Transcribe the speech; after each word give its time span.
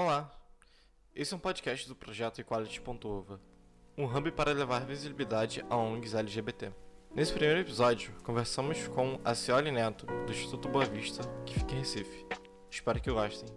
Olá, 0.00 0.32
esse 1.12 1.34
é 1.34 1.36
um 1.36 1.40
podcast 1.40 1.88
do 1.88 1.96
projeto 1.96 2.40
Equality.ova, 2.40 3.40
um 3.96 4.04
hub 4.04 4.30
para 4.30 4.52
levar 4.52 4.86
visibilidade 4.86 5.60
a 5.68 5.76
ONGs 5.76 6.14
LGBT. 6.14 6.72
Nesse 7.12 7.32
primeiro 7.32 7.58
episódio, 7.58 8.14
conversamos 8.22 8.86
com 8.86 9.20
a 9.24 9.34
Cioli 9.34 9.72
Neto, 9.72 10.06
do 10.06 10.30
Instituto 10.30 10.68
Boa 10.68 10.84
Vista, 10.84 11.22
que 11.44 11.54
fica 11.54 11.74
em 11.74 11.78
Recife. 11.78 12.24
Espero 12.70 13.00
que 13.00 13.10
gostem. 13.10 13.48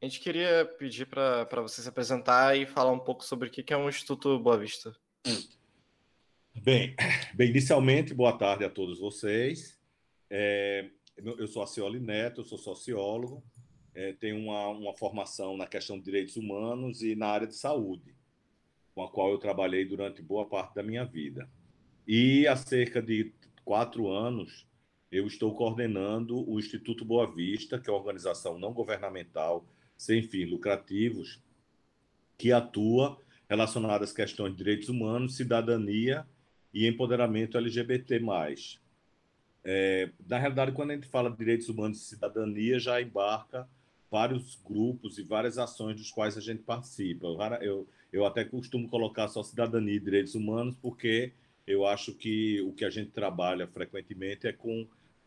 A 0.00 0.06
gente 0.06 0.18
queria 0.18 0.64
pedir 0.78 1.04
para 1.04 1.60
você 1.60 1.82
se 1.82 1.88
apresentar 1.90 2.56
e 2.56 2.64
falar 2.64 2.92
um 2.92 2.98
pouco 2.98 3.22
sobre 3.22 3.50
o 3.50 3.52
que 3.52 3.70
é 3.70 3.76
um 3.76 3.90
Instituto 3.90 4.38
Boa 4.38 4.56
Vista. 4.56 4.96
Bem, 6.60 6.94
bem, 7.34 7.50
inicialmente, 7.50 8.14
boa 8.14 8.36
tarde 8.36 8.64
a 8.64 8.70
todos 8.70 9.00
vocês. 9.00 9.78
É, 10.30 10.88
eu 11.16 11.46
sou 11.48 11.62
a 11.62 11.66
Cioli 11.66 11.98
Neto, 11.98 12.42
eu 12.42 12.44
sou 12.44 12.58
sociólogo, 12.58 13.42
é, 13.94 14.12
tenho 14.12 14.38
uma, 14.38 14.68
uma 14.68 14.94
formação 14.94 15.56
na 15.56 15.66
questão 15.66 15.98
de 15.98 16.04
direitos 16.04 16.36
humanos 16.36 17.02
e 17.02 17.16
na 17.16 17.26
área 17.26 17.46
de 17.46 17.56
saúde, 17.56 18.14
com 18.94 19.02
a 19.02 19.10
qual 19.10 19.30
eu 19.30 19.38
trabalhei 19.38 19.84
durante 19.84 20.22
boa 20.22 20.46
parte 20.46 20.74
da 20.74 20.82
minha 20.82 21.04
vida. 21.04 21.48
E 22.06 22.46
há 22.46 22.54
cerca 22.54 23.02
de 23.02 23.32
quatro 23.64 24.08
anos, 24.08 24.66
eu 25.10 25.26
estou 25.26 25.54
coordenando 25.54 26.48
o 26.48 26.58
Instituto 26.58 27.04
Boa 27.04 27.26
Vista, 27.34 27.78
que 27.78 27.90
é 27.90 27.92
uma 27.92 27.98
organização 27.98 28.58
não 28.58 28.72
governamental 28.72 29.66
sem 29.96 30.22
fins 30.22 30.48
lucrativos, 30.48 31.40
que 32.38 32.52
atua 32.52 33.18
relacionada 33.48 34.04
às 34.04 34.12
questões 34.12 34.52
de 34.52 34.58
direitos 34.58 34.88
humanos, 34.88 35.36
cidadania 35.36 36.26
e 36.72 36.86
empoderamento 36.86 37.58
LGBT+. 37.58 38.20
É, 39.64 40.10
na 40.26 40.38
realidade, 40.38 40.72
quando 40.72 40.90
a 40.90 40.94
gente 40.94 41.06
fala 41.06 41.30
de 41.30 41.36
direitos 41.36 41.68
humanos 41.68 42.02
e 42.02 42.04
cidadania, 42.04 42.78
já 42.78 43.00
embarca 43.00 43.68
vários 44.10 44.60
grupos 44.64 45.18
e 45.18 45.22
várias 45.22 45.56
ações 45.58 45.96
dos 45.96 46.10
quais 46.10 46.36
a 46.36 46.40
gente 46.40 46.62
participa. 46.62 47.26
Eu, 47.60 47.88
eu 48.12 48.26
até 48.26 48.44
costumo 48.44 48.88
colocar 48.88 49.28
só 49.28 49.42
cidadania 49.42 49.94
e 49.94 50.00
direitos 50.00 50.34
humanos, 50.34 50.76
porque 50.80 51.32
eu 51.66 51.86
acho 51.86 52.12
que 52.14 52.60
o 52.62 52.72
que 52.72 52.84
a 52.84 52.90
gente 52.90 53.10
trabalha 53.10 53.66
frequentemente 53.66 54.46
é 54.46 54.52
com 54.52 54.86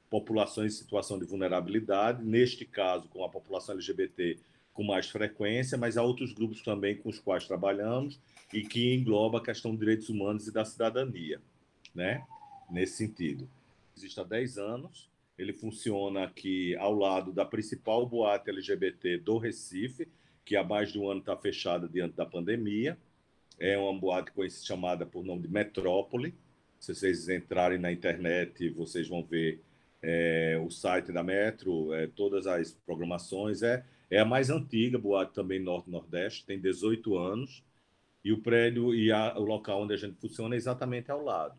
populações 0.10 0.74
em 0.74 0.78
situação 0.78 1.18
de 1.18 1.26
vulnerabilidade, 1.26 2.24
neste 2.24 2.66
caso, 2.66 3.08
com 3.08 3.24
a 3.24 3.30
população 3.30 3.76
LGBT 3.76 4.38
com 4.76 4.84
mais 4.84 5.10
frequência, 5.10 5.78
mas 5.78 5.96
há 5.96 6.04
outros 6.04 6.34
grupos 6.34 6.62
também 6.62 6.98
com 6.98 7.08
os 7.08 7.18
quais 7.18 7.48
trabalhamos 7.48 8.20
e 8.54 8.62
que 8.62 8.94
engloba 8.94 9.38
a 9.38 9.44
questão 9.44 9.72
dos 9.72 9.80
direitos 9.80 10.10
humanos 10.10 10.48
e 10.48 10.52
da 10.52 10.66
cidadania, 10.66 11.42
né? 11.96 12.24
Nesse 12.70 12.98
sentido. 12.98 13.50
Existe 13.96 14.20
há 14.20 14.24
10 14.24 14.58
anos, 14.58 15.10
ele 15.38 15.54
funciona 15.54 16.26
aqui 16.26 16.76
ao 16.76 16.94
lado 16.94 17.32
da 17.32 17.46
principal 17.46 18.06
boate 18.06 18.50
LGBT 18.50 19.18
do 19.18 19.38
Recife, 19.38 20.10
que 20.44 20.58
há 20.58 20.64
mais 20.64 20.92
de 20.92 21.00
um 21.00 21.10
ano 21.10 21.22
está 21.22 21.38
fechada 21.38 21.88
diante 21.88 22.16
da 22.16 22.26
pandemia. 22.26 22.98
É 23.58 23.78
uma 23.78 23.98
boate 23.98 24.32
chamada 24.66 25.06
por 25.06 25.24
nome 25.24 25.44
de 25.44 25.48
Metrópole. 25.48 26.36
Se 26.78 26.94
vocês 26.94 27.30
entrarem 27.30 27.80
na 27.80 27.94
internet, 27.94 28.70
vocês 28.72 29.08
vão 29.08 29.24
ver 29.24 29.62
é, 30.02 30.62
o 30.62 30.70
site 30.70 31.14
da 31.14 31.24
Metro, 31.24 31.94
é, 31.94 32.08
todas 32.08 32.46
as 32.46 32.74
programações. 32.86 33.64
É, 33.64 33.86
é 34.10 34.20
a 34.20 34.26
mais 34.26 34.50
antiga 34.50 34.98
boate 34.98 35.34
também 35.34 35.60
Norte-Nordeste, 35.60 36.46
tem 36.46 36.60
18 36.60 37.18
anos 37.18 37.64
e 38.24 38.32
o 38.32 38.42
prédio 38.42 38.94
e 38.94 39.12
a, 39.12 39.38
o 39.38 39.44
local 39.44 39.84
onde 39.84 39.94
a 39.94 39.98
gente 39.98 40.20
funciona 40.20 40.56
é 40.56 40.58
exatamente 40.58 41.12
ao 41.12 41.24
lado. 41.24 41.56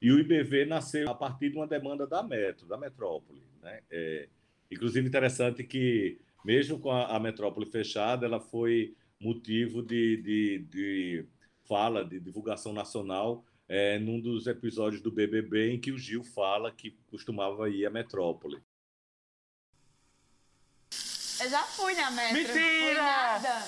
E 0.00 0.10
o 0.10 0.18
IBV 0.18 0.64
nasceu 0.64 1.08
a 1.08 1.14
partir 1.14 1.50
de 1.50 1.56
uma 1.56 1.66
demanda 1.66 2.06
da 2.06 2.22
Metro, 2.22 2.66
da 2.66 2.76
metrópole. 2.76 3.42
Né? 3.62 3.80
É, 3.90 4.28
inclusive, 4.70 5.06
interessante 5.06 5.62
que, 5.62 6.18
mesmo 6.44 6.78
com 6.78 6.90
a, 6.90 7.14
a 7.14 7.20
metrópole 7.20 7.66
fechada, 7.66 8.26
ela 8.26 8.40
foi 8.40 8.96
motivo 9.20 9.82
de, 9.82 10.16
de, 10.16 10.58
de 10.70 11.24
fala, 11.68 12.04
de 12.04 12.18
divulgação 12.18 12.72
nacional, 12.72 13.44
é, 13.68 13.98
num 13.98 14.20
dos 14.20 14.46
episódios 14.46 15.00
do 15.00 15.12
BBB 15.12 15.70
em 15.72 15.80
que 15.80 15.92
o 15.92 15.98
Gil 15.98 16.24
fala 16.24 16.72
que 16.72 16.96
costumava 17.06 17.70
ir 17.70 17.86
à 17.86 17.90
metrópole. 17.90 18.58
Eu 21.42 21.50
já 21.50 21.62
fui 21.64 21.94
na 21.94 22.08
metro. 22.10 22.34
Mentira! 22.34 23.62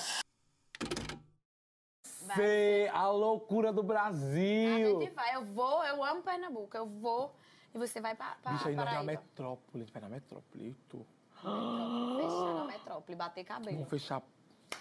Fê, 2.33 2.89
a 2.93 3.09
loucura 3.09 3.73
do 3.73 3.83
Brasil. 3.83 4.97
A 4.97 5.01
gente 5.01 5.13
vai, 5.13 5.35
eu 5.35 5.43
vou, 5.43 5.83
eu 5.83 6.03
amo 6.03 6.23
Pernambuco, 6.23 6.75
eu 6.75 6.87
vou 6.87 7.35
e 7.73 7.77
você 7.77 7.99
vai 7.99 8.15
pra, 8.15 8.37
pra 8.41 8.53
Bicho, 8.53 8.69
aí 8.69 8.75
nós 8.75 8.85
na 8.85 8.91
Paraíba. 8.91 9.11
metrópole, 9.11 9.83
a 9.83 9.85
gente 9.85 9.91
vai 9.91 10.01
na 10.01 10.09
metrópole, 10.09 10.69
e 10.69 10.73
tu? 10.89 11.05
Fechar 11.41 12.53
na 12.53 12.65
metrópole, 12.65 13.15
bater 13.17 13.43
cabelo. 13.43 13.75
Vamos 13.75 13.89
fechar 13.89 14.21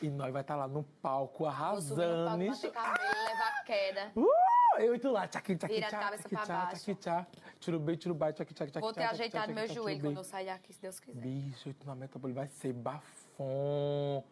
e 0.00 0.08
nós 0.08 0.32
vai 0.32 0.42
estar 0.42 0.56
lá 0.56 0.68
no 0.68 0.84
palco 1.02 1.44
Vou 1.44 1.52
subir 1.82 2.06
no 2.06 2.24
palco, 2.24 2.42
arrasando. 2.42 2.46
bater 2.46 2.70
cabelo, 2.70 3.24
levar 3.24 3.64
queda. 3.64 4.12
Uh, 4.16 4.53
eu 4.80 4.94
e 4.94 4.98
tu 4.98 5.10
lá, 5.10 5.26
tchaqui, 5.28 5.56
tchaqui, 5.56 5.74
Vira 5.74 5.86
a 5.86 5.90
tchá, 5.90 5.98
cabeça 5.98 6.28
pra 6.28 6.42
tchá, 6.44 6.56
baixo. 6.64 6.76
tchaqui, 6.84 6.94
tchá. 7.00 7.26
Tirubai, 7.60 7.96
tirubai, 7.96 8.32
tchaqui, 8.32 8.54
tchaqui, 8.54 8.70
tchaqui, 8.72 8.84
Vou 8.84 8.92
ter 8.92 9.04
ajeitado 9.04 9.52
meu 9.52 9.66
joelho 9.68 10.00
quando 10.00 10.16
eu 10.18 10.24
sair 10.24 10.46
daqui, 10.46 10.72
se 10.72 10.80
Deus 10.80 10.98
quiser. 11.00 11.20
Bicho, 11.20 11.68
e 11.68 11.74
tu 11.74 11.86
na 11.86 11.94
metrópole 11.94 12.32
vai 12.32 12.46
ser 12.48 12.72
bafom. 12.72 14.22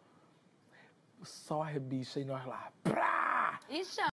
Só 1.23 1.61
rebicha 1.61 2.19
e 2.19 2.25
nós 2.25 2.45
lá. 2.45 2.71
Prá! 2.83 3.59
E 3.69 3.83
chama. 3.85 4.09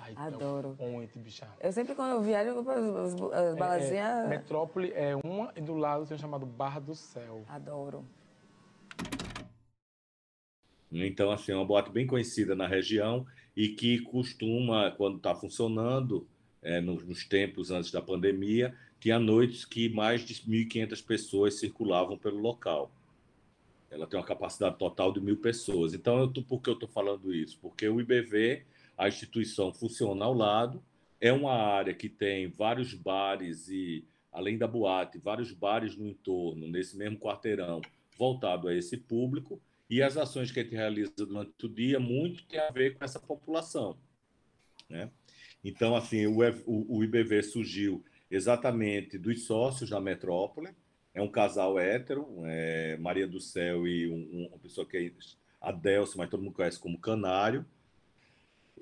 Ai, 0.00 0.14
Adoro. 0.16 0.76
Muito, 0.78 1.18
bicha. 1.18 1.48
Eu 1.60 1.72
sempre, 1.72 1.94
quando 1.94 2.12
eu 2.12 2.22
viajo, 2.22 2.50
eu 2.50 2.54
vou 2.54 2.64
para 2.64 2.78
as, 2.80 3.14
as 3.14 3.54
É, 3.54 3.58
balazinhas. 3.58 4.28
metrópole 4.28 4.92
é 4.94 5.14
uma 5.16 5.52
e 5.56 5.60
do 5.60 5.74
lado 5.74 6.06
tem 6.06 6.16
um 6.16 6.20
chamado 6.20 6.46
Barra 6.46 6.80
do 6.80 6.94
Céu. 6.94 7.44
Adoro. 7.48 8.04
Então, 10.92 11.30
assim, 11.30 11.52
é 11.52 11.56
uma 11.56 11.64
boate 11.64 11.90
bem 11.90 12.06
conhecida 12.06 12.54
na 12.54 12.66
região 12.66 13.26
e 13.56 13.68
que 13.68 14.00
costuma, 14.00 14.90
quando 14.90 15.18
está 15.18 15.34
funcionando, 15.34 16.26
é, 16.62 16.80
nos, 16.80 17.04
nos 17.06 17.24
tempos 17.24 17.70
antes 17.70 17.90
da 17.90 18.02
pandemia, 18.02 18.74
tinha 18.98 19.18
noites 19.18 19.64
que 19.64 19.88
mais 19.88 20.22
de 20.22 20.34
1.500 20.34 21.04
pessoas 21.04 21.54
circulavam 21.54 22.18
pelo 22.18 22.38
local. 22.38 22.90
Ela 23.90 24.06
tem 24.06 24.18
uma 24.18 24.26
capacidade 24.26 24.78
total 24.78 25.12
de 25.12 25.20
mil 25.20 25.36
pessoas. 25.36 25.94
Então, 25.94 26.18
eu 26.18 26.28
tô, 26.28 26.42
por 26.42 26.60
que 26.60 26.70
eu 26.70 26.74
estou 26.74 26.88
falando 26.88 27.34
isso? 27.34 27.58
Porque 27.60 27.88
o 27.88 28.00
IBV, 28.00 28.64
a 28.96 29.08
instituição, 29.08 29.72
funciona 29.72 30.24
ao 30.24 30.34
lado, 30.34 30.82
é 31.20 31.32
uma 31.32 31.52
área 31.52 31.94
que 31.94 32.08
tem 32.08 32.48
vários 32.48 32.94
bares 32.94 33.68
e, 33.68 34.04
além 34.32 34.56
da 34.58 34.66
boate, 34.66 35.18
vários 35.18 35.52
bares 35.52 35.96
no 35.96 36.06
entorno, 36.06 36.68
nesse 36.68 36.96
mesmo 36.96 37.18
quarteirão, 37.18 37.80
voltado 38.16 38.68
a 38.68 38.74
esse 38.74 38.96
público, 38.96 39.60
e 39.90 40.00
as 40.00 40.16
ações 40.16 40.52
que 40.52 40.60
a 40.60 40.62
gente 40.62 40.76
realiza 40.76 41.12
durante 41.16 41.66
o 41.66 41.68
dia 41.68 41.98
muito 41.98 42.44
tem 42.44 42.60
a 42.60 42.70
ver 42.70 42.96
com 42.96 43.04
essa 43.04 43.18
população. 43.18 43.98
Né? 44.88 45.10
Então, 45.64 45.96
assim, 45.96 46.26
o, 46.26 46.38
o, 46.66 47.02
IBV 47.02 47.42
surgiu 47.42 48.04
exatamente 48.30 49.18
dos 49.18 49.44
sócios 49.44 49.90
da 49.90 50.00
metrópole, 50.00 50.70
é 51.12 51.20
um 51.20 51.28
casal 51.28 51.76
hétero, 51.76 52.28
é 52.44 52.96
Maria 52.98 53.26
do 53.26 53.40
Céu 53.40 53.86
e 53.86 54.08
um, 54.08 54.46
uma 54.46 54.58
pessoa 54.58 54.86
que 54.86 54.96
é 54.96 55.12
Adelso, 55.60 56.16
mas 56.16 56.30
todo 56.30 56.42
mundo 56.42 56.54
conhece 56.54 56.78
como 56.78 56.98
Canário. 56.98 57.66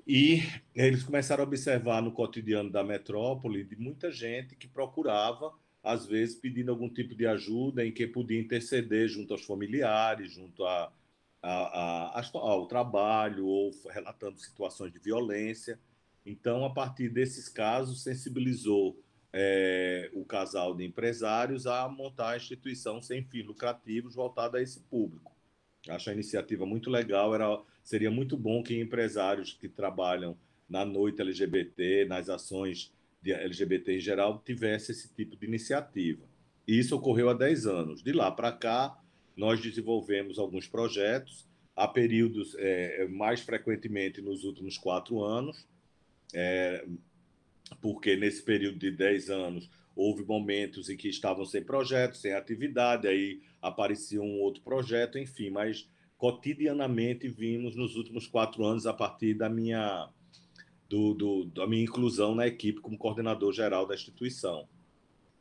E 0.07 0.41
eles 0.75 1.03
começaram 1.03 1.43
a 1.43 1.47
observar 1.47 2.01
no 2.01 2.11
cotidiano 2.11 2.69
da 2.69 2.83
metrópole 2.83 3.63
de 3.63 3.75
muita 3.75 4.11
gente 4.11 4.55
que 4.55 4.67
procurava, 4.67 5.53
às 5.83 6.05
vezes, 6.05 6.35
pedindo 6.35 6.71
algum 6.71 6.89
tipo 6.89 7.15
de 7.15 7.25
ajuda 7.25 7.85
em 7.85 7.91
que 7.91 8.05
podia 8.05 8.39
interceder 8.39 9.07
junto 9.07 9.33
aos 9.33 9.45
familiares, 9.45 10.31
junto 10.31 10.65
a, 10.65 10.91
a, 11.41 12.19
a, 12.19 12.23
ao 12.33 12.67
trabalho 12.67 13.45
ou 13.45 13.71
relatando 13.89 14.39
situações 14.39 14.91
de 14.91 14.99
violência. 14.99 15.79
Então, 16.25 16.65
a 16.65 16.69
partir 16.69 17.09
desses 17.09 17.47
casos, 17.47 18.03
sensibilizou 18.03 19.01
é, 19.31 20.09
o 20.13 20.25
casal 20.25 20.75
de 20.75 20.85
empresários 20.85 21.65
a 21.65 21.87
montar 21.87 22.31
a 22.31 22.37
instituição 22.37 23.01
sem 23.01 23.23
fins 23.23 23.45
lucrativos 23.45 24.15
voltada 24.15 24.57
a 24.57 24.61
esse 24.61 24.81
público. 24.81 25.31
Acho 25.87 26.09
a 26.09 26.13
iniciativa 26.13 26.65
muito 26.65 26.89
legal. 26.89 27.33
Era, 27.33 27.61
seria 27.83 28.11
muito 28.11 28.35
bom 28.35 28.61
que 28.61 28.79
empresários 28.79 29.53
que 29.53 29.69
trabalham 29.69 30.37
na 30.67 30.83
noite 30.83 31.21
LGBT, 31.21 32.05
nas 32.05 32.29
ações 32.29 32.93
de 33.21 33.33
LGBT 33.33 33.97
em 33.97 33.99
geral, 33.99 34.41
tivesse 34.45 34.91
esse 34.91 35.13
tipo 35.13 35.35
de 35.35 35.45
iniciativa. 35.45 36.25
E 36.67 36.77
isso 36.77 36.95
ocorreu 36.95 37.29
há 37.29 37.33
10 37.33 37.65
anos. 37.65 38.03
De 38.03 38.11
lá 38.11 38.31
para 38.31 38.51
cá, 38.51 38.97
nós 39.35 39.61
desenvolvemos 39.61 40.37
alguns 40.37 40.67
projetos, 40.67 41.47
há 41.75 41.87
períodos 41.87 42.55
é, 42.57 43.07
mais 43.07 43.41
frequentemente 43.41 44.21
nos 44.21 44.43
últimos 44.43 44.77
quatro 44.77 45.23
anos, 45.23 45.67
é, 46.33 46.85
porque 47.81 48.15
nesse 48.15 48.43
período 48.43 48.77
de 48.77 48.91
10 48.91 49.29
anos 49.29 49.69
houve 49.95 50.23
momentos 50.23 50.89
em 50.89 50.97
que 50.97 51.09
estavam 51.09 51.45
sem 51.45 51.63
projeto, 51.63 52.17
sem 52.17 52.33
atividade, 52.33 53.07
aí 53.07 53.41
aparecia 53.61 54.21
um 54.21 54.39
outro 54.39 54.61
projeto, 54.61 55.17
enfim, 55.17 55.49
mas 55.49 55.89
cotidianamente 56.17 57.27
vimos 57.27 57.75
nos 57.75 57.95
últimos 57.95 58.27
quatro 58.27 58.63
anos, 58.65 58.85
a 58.85 58.93
partir 58.93 59.33
da 59.33 59.49
minha 59.49 60.09
do, 60.89 61.13
do, 61.13 61.45
da 61.45 61.67
minha 61.67 61.83
inclusão 61.83 62.33
na 62.33 62.47
equipe 62.47 62.81
como 62.81 62.97
coordenador 62.97 63.53
geral 63.53 63.85
da 63.85 63.93
instituição. 63.93 64.67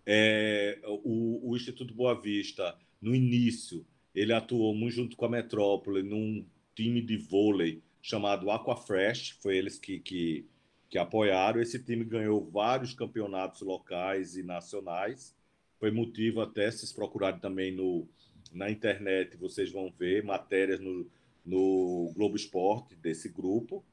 É, 0.05 0.79
o, 0.85 1.51
o 1.51 1.57
Instituto 1.57 1.95
Boa 1.95 2.15
Vista, 2.15 2.77
no 3.01 3.15
início, 3.15 3.85
ele 4.15 4.33
atuou 4.33 4.75
muito 4.75 4.95
junto 4.95 5.17
com 5.17 5.25
a 5.25 5.29
Metrópole 5.29 6.03
num 6.03 6.45
time 6.75 7.01
de 7.01 7.17
vôlei 7.17 7.83
chamado 8.03 8.51
Aquafresh, 8.51 9.31
foi 9.41 9.57
eles 9.57 9.79
que, 9.79 9.99
que, 9.99 10.47
que 10.89 10.99
apoiaram. 10.99 11.61
Esse 11.61 11.79
time 11.83 12.05
ganhou 12.05 12.45
vários 12.45 12.95
campeonatos 12.95 13.63
locais 13.63 14.37
e 14.37 14.43
nacionais. 14.43 15.35
Foi 15.79 15.91
motivo 15.91 16.41
até, 16.41 16.71
se 16.71 16.95
procurarem 16.95 17.41
também 17.41 17.73
no, 17.73 18.07
na 18.53 18.71
internet, 18.71 19.37
vocês 19.37 19.71
vão 19.71 19.93
ver 19.99 20.25
matérias 20.25 20.81
no, 20.81 21.07
no 21.45 22.13
Globo 22.15 22.37
Esporte 22.37 22.97
desse 22.97 23.29
grupo 23.29 23.85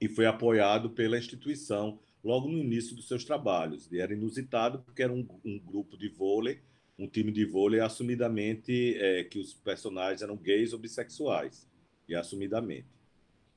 e 0.00 0.08
foi 0.08 0.26
apoiado 0.26 0.90
pela 0.90 1.18
instituição 1.18 1.98
logo 2.24 2.48
no 2.48 2.58
início 2.58 2.96
dos 2.96 3.06
seus 3.06 3.24
trabalhos. 3.24 3.90
E 3.92 4.00
era 4.00 4.12
inusitado 4.12 4.80
porque 4.80 5.02
era 5.02 5.12
um, 5.12 5.26
um 5.44 5.58
grupo 5.58 5.96
de 5.96 6.08
vôlei, 6.08 6.60
um 6.98 7.06
time 7.06 7.32
de 7.32 7.44
vôlei 7.44 7.80
assumidamente 7.80 8.96
é, 8.98 9.24
que 9.24 9.38
os 9.38 9.54
personagens 9.54 10.22
eram 10.22 10.36
gays 10.36 10.72
ou 10.72 10.78
bissexuais, 10.78 11.68
e 12.08 12.14
assumidamente. 12.14 12.86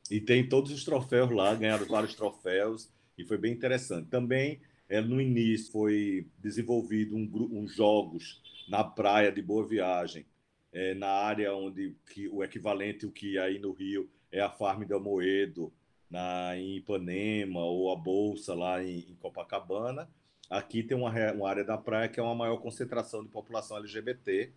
E 0.10 0.20
tem 0.20 0.48
todos 0.48 0.72
os 0.72 0.84
troféus 0.84 1.32
lá, 1.32 1.54
ganharam 1.56 1.86
vários 1.86 2.14
troféus, 2.14 2.90
e 3.18 3.24
foi 3.24 3.38
bem 3.38 3.54
interessante. 3.54 4.10
Também, 4.10 4.62
é, 4.88 5.02
no 5.02 5.20
início, 5.20 5.72
foi 5.72 6.28
desenvolvido 6.40 7.16
um, 7.16 7.30
um 7.52 7.68
jogos 7.68 8.42
na 8.70 8.84
praia 8.84 9.32
de 9.32 9.42
Boa 9.42 9.66
Viagem, 9.66 10.26
é, 10.72 10.94
na 10.94 11.10
área 11.10 11.54
onde 11.54 11.96
que, 12.12 12.28
o 12.30 12.44
equivalente 12.44 13.06
o 13.06 13.12
que 13.12 13.38
aí 13.38 13.60
no 13.60 13.72
Rio 13.72 14.10
é 14.32 14.40
a 14.40 14.50
Farm 14.50 14.84
de 14.84 14.94
Almoedo, 14.94 15.72
na, 16.14 16.56
em 16.56 16.76
Ipanema, 16.76 17.60
ou 17.62 17.92
a 17.92 17.96
Bolsa 17.96 18.54
lá 18.54 18.84
em, 18.84 19.00
em 19.00 19.16
Copacabana. 19.16 20.08
Aqui 20.48 20.84
tem 20.84 20.96
uma, 20.96 21.10
uma, 21.34 21.50
área 21.50 21.64
da 21.64 21.76
praia 21.76 22.08
que 22.08 22.20
é 22.20 22.24
uma 22.24 22.36
maior 22.36 22.58
concentração 22.58 23.24
de 23.24 23.30
população 23.30 23.78
LGBT, 23.78 24.52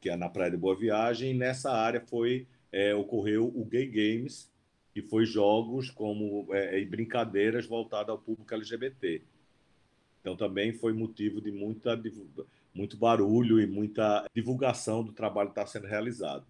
que 0.00 0.08
é 0.08 0.16
na 0.16 0.28
Praia 0.28 0.52
de 0.52 0.56
Boa 0.56 0.76
Viagem, 0.76 1.32
e 1.32 1.34
nessa 1.34 1.72
área 1.72 2.00
foi 2.00 2.46
é, 2.70 2.94
ocorreu 2.94 3.48
o 3.48 3.64
Gay 3.64 3.88
Games, 3.88 4.48
que 4.92 5.02
foi 5.02 5.26
jogos 5.26 5.90
como 5.90 6.46
é, 6.54 6.78
e 6.78 6.86
brincadeiras 6.86 7.66
voltadas 7.66 8.10
ao 8.10 8.18
público 8.18 8.54
LGBT. 8.54 9.20
Então 10.20 10.36
também 10.36 10.72
foi 10.72 10.92
motivo 10.92 11.40
de 11.40 11.50
muita 11.50 12.00
muito 12.72 12.96
barulho 12.96 13.60
e 13.60 13.66
muita 13.66 14.28
divulgação 14.32 15.02
do 15.02 15.12
trabalho 15.12 15.48
que 15.48 15.58
está 15.58 15.66
sendo 15.66 15.88
realizado. 15.88 16.46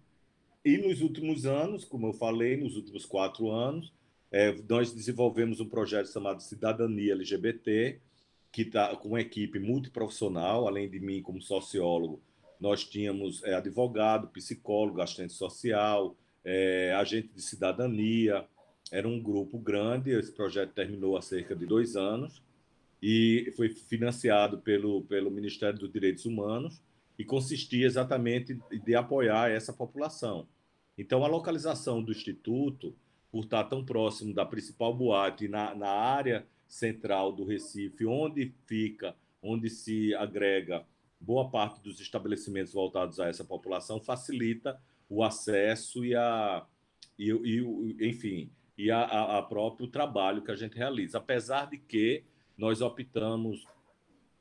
E 0.63 0.77
nos 0.77 1.01
últimos 1.01 1.47
anos, 1.47 1.83
como 1.83 2.07
eu 2.07 2.13
falei, 2.13 2.57
nos 2.57 2.75
últimos 2.75 3.05
quatro 3.05 3.49
anos, 3.49 3.91
é, 4.31 4.55
nós 4.67 4.93
desenvolvemos 4.93 5.59
um 5.59 5.67
projeto 5.67 6.11
chamado 6.11 6.41
Cidadania 6.41 7.13
LGBT, 7.13 7.99
que 8.51 8.63
está 8.63 8.95
com 8.95 9.09
uma 9.09 9.21
equipe 9.21 9.59
multiprofissional, 9.59 10.67
além 10.67 10.89
de 10.89 10.99
mim 10.99 11.21
como 11.21 11.41
sociólogo, 11.41 12.21
nós 12.59 12.83
tínhamos 12.83 13.43
é, 13.43 13.53
advogado, 13.53 14.27
psicólogo, 14.27 15.01
assistente 15.01 15.33
social, 15.33 16.15
é, 16.43 16.93
agente 16.93 17.29
de 17.33 17.41
cidadania. 17.41 18.45
Era 18.91 19.07
um 19.07 19.21
grupo 19.21 19.57
grande. 19.57 20.11
Esse 20.11 20.31
projeto 20.31 20.73
terminou 20.73 21.17
há 21.17 21.21
cerca 21.21 21.55
de 21.55 21.65
dois 21.65 21.95
anos 21.95 22.41
e 23.01 23.51
foi 23.55 23.69
financiado 23.69 24.59
pelo, 24.59 25.01
pelo 25.03 25.29
Ministério 25.29 25.77
dos 25.77 25.91
Direitos 25.91 26.25
Humanos 26.25 26.81
e 27.17 27.23
consistia 27.23 27.85
exatamente 27.85 28.59
de 28.83 28.95
apoiar 28.95 29.49
essa 29.51 29.73
população. 29.73 30.47
Então, 30.97 31.23
a 31.23 31.27
localização 31.27 32.01
do 32.01 32.11
Instituto 32.11 32.95
por 33.35 33.43
estar 33.43 33.65
tão 33.65 33.83
próximo 33.83 34.33
da 34.33 34.45
principal 34.45 34.95
boate 34.95 35.49
na, 35.49 35.75
na 35.75 35.89
área 35.89 36.47
central 36.65 37.33
do 37.33 37.43
Recife, 37.43 38.05
onde 38.05 38.53
fica, 38.65 39.13
onde 39.43 39.69
se 39.69 40.15
agrega 40.15 40.85
boa 41.19 41.49
parte 41.49 41.81
dos 41.81 41.99
estabelecimentos 41.99 42.71
voltados 42.71 43.19
a 43.19 43.27
essa 43.27 43.43
população, 43.43 43.99
facilita 43.99 44.81
o 45.09 45.21
acesso 45.21 46.05
e 46.05 46.15
a, 46.15 46.65
e, 47.19 47.29
e 47.29 48.09
enfim, 48.09 48.49
e 48.77 48.89
a, 48.89 49.01
a, 49.01 49.39
a 49.39 49.41
próprio 49.41 49.89
trabalho 49.89 50.41
que 50.41 50.51
a 50.51 50.55
gente 50.55 50.77
realiza. 50.77 51.17
Apesar 51.17 51.69
de 51.69 51.77
que 51.77 52.23
nós 52.57 52.79
optamos 52.79 53.67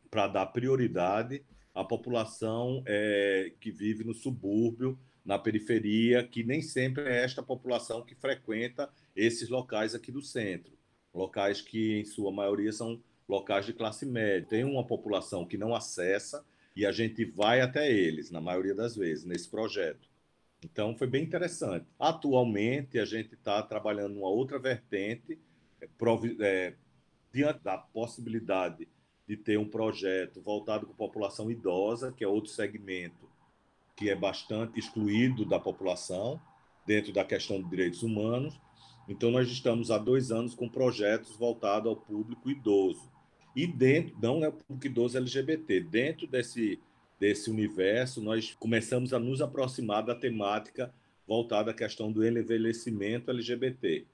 para 0.08 0.28
dar 0.28 0.46
prioridade 0.46 1.44
à 1.74 1.82
população 1.82 2.84
é, 2.86 3.54
que 3.58 3.72
vive 3.72 4.04
no 4.04 4.14
subúrbio, 4.14 4.96
na 5.24 5.38
periferia, 5.38 6.22
que 6.22 6.44
nem 6.44 6.60
sempre 6.60 7.04
é 7.04 7.24
esta 7.24 7.42
população 7.42 8.04
que 8.04 8.14
frequenta 8.14 8.90
esses 9.16 9.48
locais 9.48 9.94
aqui 9.94 10.12
do 10.12 10.20
centro. 10.20 10.76
Locais 11.14 11.62
que, 11.62 12.00
em 12.00 12.04
sua 12.04 12.30
maioria, 12.30 12.72
são 12.72 13.00
locais 13.28 13.64
de 13.64 13.72
classe 13.72 14.04
média. 14.04 14.46
Tem 14.46 14.64
uma 14.64 14.86
população 14.86 15.46
que 15.46 15.56
não 15.56 15.74
acessa 15.74 16.44
e 16.76 16.84
a 16.84 16.92
gente 16.92 17.24
vai 17.24 17.60
até 17.60 17.90
eles, 17.90 18.30
na 18.30 18.40
maioria 18.40 18.74
das 18.74 18.96
vezes, 18.96 19.24
nesse 19.24 19.48
projeto. 19.48 20.08
Então, 20.62 20.96
foi 20.96 21.06
bem 21.06 21.22
interessante. 21.22 21.86
Atualmente, 21.98 22.98
a 22.98 23.04
gente 23.04 23.34
está 23.34 23.62
trabalhando 23.62 24.14
numa 24.14 24.28
outra 24.28 24.58
vertente, 24.58 25.38
é, 25.80 25.88
é, 26.40 26.74
diante 27.32 27.62
da 27.62 27.78
possibilidade 27.78 28.88
de 29.26 29.36
ter 29.36 29.58
um 29.58 29.68
projeto 29.68 30.40
voltado 30.40 30.86
com 30.86 30.92
a 30.92 30.96
população 30.96 31.50
idosa, 31.50 32.12
que 32.12 32.24
é 32.24 32.28
outro 32.28 32.50
segmento 32.50 33.33
que 33.96 34.10
é 34.10 34.16
bastante 34.16 34.78
excluído 34.78 35.44
da 35.44 35.58
população 35.58 36.40
dentro 36.86 37.12
da 37.12 37.24
questão 37.24 37.62
de 37.62 37.68
direitos 37.68 38.02
humanos. 38.02 38.60
Então, 39.08 39.30
nós 39.30 39.48
estamos 39.48 39.90
há 39.90 39.98
dois 39.98 40.30
anos 40.30 40.54
com 40.54 40.68
projetos 40.68 41.36
voltados 41.36 41.88
ao 41.88 41.96
público 41.96 42.50
idoso. 42.50 43.10
E 43.54 43.66
dentro, 43.66 44.16
não 44.20 44.44
é 44.44 44.48
o 44.48 44.52
público 44.52 44.86
idoso 44.86 45.16
LGBT, 45.16 45.80
dentro 45.80 46.26
desse, 46.26 46.80
desse 47.20 47.50
universo, 47.50 48.20
nós 48.20 48.54
começamos 48.54 49.14
a 49.14 49.18
nos 49.18 49.40
aproximar 49.40 50.02
da 50.04 50.14
temática 50.14 50.92
voltada 51.26 51.70
à 51.70 51.74
questão 51.74 52.10
do 52.10 52.26
envelhecimento 52.26 53.30
LGBT. 53.30 54.06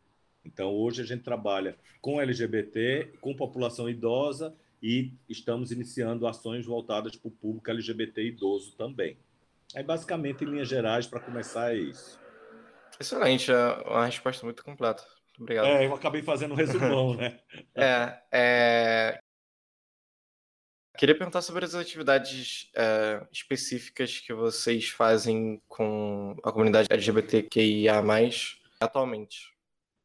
Então, 0.44 0.75
hoje 0.75 1.03
a 1.03 1.05
gente 1.05 1.23
trabalha 1.23 1.76
com 2.00 2.21
LGBT, 2.21 3.12
com 3.21 3.35
população 3.35 3.88
idosa 3.88 4.55
e 4.83 5.12
estamos 5.29 5.71
iniciando 5.71 6.26
ações 6.26 6.65
voltadas 6.65 7.17
para 7.17 7.29
o 7.29 7.33
público 7.33 7.71
LGBT 7.71 8.23
idoso 8.25 8.75
também. 8.76 9.17
Aí, 9.75 9.82
basicamente, 9.82 10.44
em 10.44 10.49
linhas 10.49 10.69
gerais, 10.69 11.06
para 11.06 11.20
começar, 11.20 11.75
é 11.75 11.78
isso. 11.78 12.19
Excelente, 12.99 13.50
é 13.50 13.67
uma 13.88 14.06
resposta 14.06 14.44
muito 14.44 14.64
completa. 14.64 15.02
Muito 15.28 15.43
obrigado. 15.43 15.67
É, 15.67 15.87
eu 15.87 15.94
acabei 15.94 16.22
fazendo 16.22 16.52
um 16.52 16.56
resumão, 16.56 17.14
né? 17.14 17.40
é, 17.75 18.22
é... 18.32 19.20
Queria 20.99 21.16
perguntar 21.16 21.40
sobre 21.40 21.64
as 21.64 21.75
atividades 21.75 22.71
é, 22.76 23.26
específicas 23.33 24.21
que 24.21 24.35
vocês 24.35 24.90
fazem 24.90 25.62
com 25.66 26.37
a 26.45 26.52
comunidade 26.52 26.88
LGBTQIA+, 26.90 28.02
atualmente, 28.78 29.54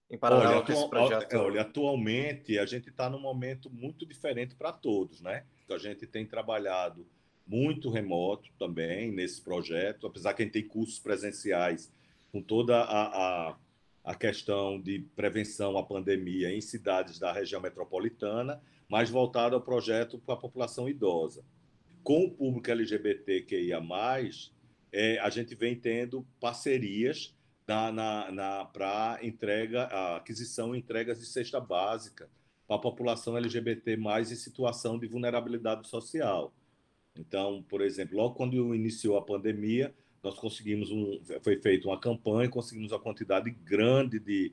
em 0.10 0.18
paralelo 0.18 0.58
olha, 0.58 0.66
com 0.66 0.72
esse 0.72 0.90
projeto. 0.90 1.36
Olha, 1.36 1.62
atualmente 1.64 2.58
a 2.58 2.66
gente 2.66 2.90
está 2.90 3.10
num 3.10 3.20
momento 3.20 3.70
muito 3.70 4.06
diferente 4.06 4.56
para 4.56 4.72
todos, 4.72 5.20
né? 5.20 5.46
A 5.70 5.78
gente 5.78 6.08
tem 6.08 6.26
trabalhado 6.26 7.06
muito 7.48 7.90
remoto 7.90 8.50
também 8.58 9.12
nesse 9.12 9.42
projeto, 9.42 10.08
apesar 10.08 10.34
que 10.34 10.42
a 10.42 10.46
gente 10.46 10.54
tem 10.54 10.68
cursos 10.68 11.00
presenciais 11.00 11.92
com 12.32 12.42
toda 12.42 12.82
a, 12.82 13.50
a, 13.50 13.58
a 14.04 14.16
questão 14.16 14.80
de 14.80 15.00
prevenção 15.16 15.78
à 15.78 15.84
pandemia 15.84 16.52
em 16.52 16.62
cidades 16.62 17.20
da 17.20 17.32
região 17.32 17.62
metropolitana, 17.62 18.62
mas 18.90 19.10
voltado 19.10 19.56
ao 19.56 19.62
projeto 19.62 20.18
para 20.20 20.36
a 20.36 20.38
população 20.38 20.90
idosa. 20.90 21.44
Com 22.04 22.26
o 22.26 22.32
público 22.32 22.70
LGBTQIA+, 22.70 23.82
é, 24.92 25.20
a 25.20 25.30
gente 25.30 25.56
vem 25.56 25.76
tendo 25.76 26.26
parcerias 26.40 27.36
na, 27.68 27.92
na, 27.92 28.32
na 28.32 28.66
para 28.66 29.20
entrega, 29.22 29.84
a 29.84 30.18
aquisição 30.18 30.76
e 30.76 30.80
entregas 30.80 31.20
de 31.20 31.26
cesta 31.26 31.60
básica 31.60 32.30
para 32.68 32.78
a 32.78 32.80
população 32.80 33.38
LGBT+, 33.38 33.96
em 33.96 34.26
situação 34.36 35.00
de 35.00 35.08
vulnerabilidade 35.08 35.88
social. 35.88 36.54
Então, 37.18 37.64
por 37.64 37.82
exemplo, 37.82 38.18
logo 38.18 38.36
quando 38.36 38.76
iniciou 38.76 39.18
a 39.18 39.22
pandemia, 39.22 39.94
nós 40.22 40.36
conseguimos 40.36 40.92
um, 40.92 41.20
foi 41.42 41.58
feita 41.58 41.88
uma 41.88 42.00
campanha, 42.00 42.50
conseguimos 42.50 42.92
uma 42.92 43.00
quantidade 43.00 43.50
grande 43.52 44.20
de, 44.20 44.52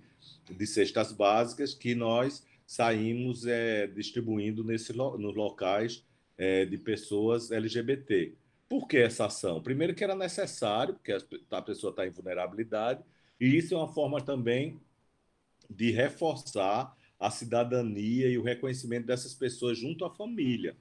de 0.51 0.67
cestas 0.67 1.13
básicas 1.13 1.75
que 1.75 1.95
nós 1.95 2.47
saímos 2.67 3.47
é, 3.47 3.87
distribuindo 3.87 4.63
nesse, 4.63 4.93
nos 4.93 5.35
locais 5.35 6.05
é, 6.37 6.65
de 6.65 6.79
pessoas 6.79 7.51
LGBT. 7.51 8.35
Por 8.69 8.87
que 8.87 8.99
essa 8.99 9.27
ação? 9.27 9.63
Primeiro 9.63 9.95
que 9.95 10.05
era 10.05 10.15
necessário, 10.15 10.95
porque 10.95 11.13
a 11.51 11.63
pessoa 11.63 11.91
está 11.91 12.07
em 12.07 12.11
vulnerabilidade, 12.11 13.03
e 13.41 13.57
isso 13.57 13.75
é 13.75 13.77
uma 13.77 13.93
forma 13.93 14.21
também 14.21 14.81
de 15.69 15.91
reforçar 15.91 16.97
a 17.19 17.31
cidadania 17.31 18.29
e 18.29 18.39
o 18.39 18.43
reconhecimento 18.43 19.07
dessas 19.07 19.35
pessoas 19.35 19.79
junto 19.79 20.05
à 20.05 20.11
família. 20.11 20.77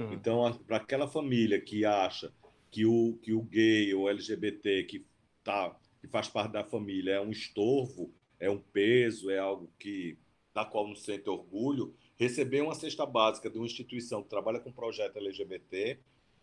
Uhum. 0.00 0.12
Então, 0.12 0.52
para 0.66 0.78
aquela 0.78 1.06
família 1.06 1.60
que 1.60 1.84
acha 1.84 2.32
que 2.70 2.86
o, 2.86 3.18
que 3.22 3.32
o 3.32 3.42
gay 3.42 3.92
ou 3.94 4.08
LGBT 4.08 4.84
que, 4.84 5.04
tá, 5.44 5.76
que 6.00 6.08
faz 6.08 6.28
parte 6.28 6.52
da 6.52 6.64
família 6.64 7.12
é 7.12 7.20
um 7.20 7.30
estorvo, 7.30 8.12
é 8.38 8.48
um 8.48 8.58
peso, 8.58 9.30
é 9.30 9.38
algo 9.38 9.70
que, 9.78 10.16
da 10.54 10.64
qual 10.64 10.88
nos 10.88 11.02
sente 11.02 11.28
orgulho, 11.28 11.94
receber 12.16 12.62
uma 12.62 12.74
cesta 12.74 13.04
básica 13.04 13.50
de 13.50 13.58
uma 13.58 13.66
instituição 13.66 14.22
que 14.22 14.28
trabalha 14.28 14.60
com 14.60 14.72
projeto 14.72 15.18
LGBT 15.18 15.98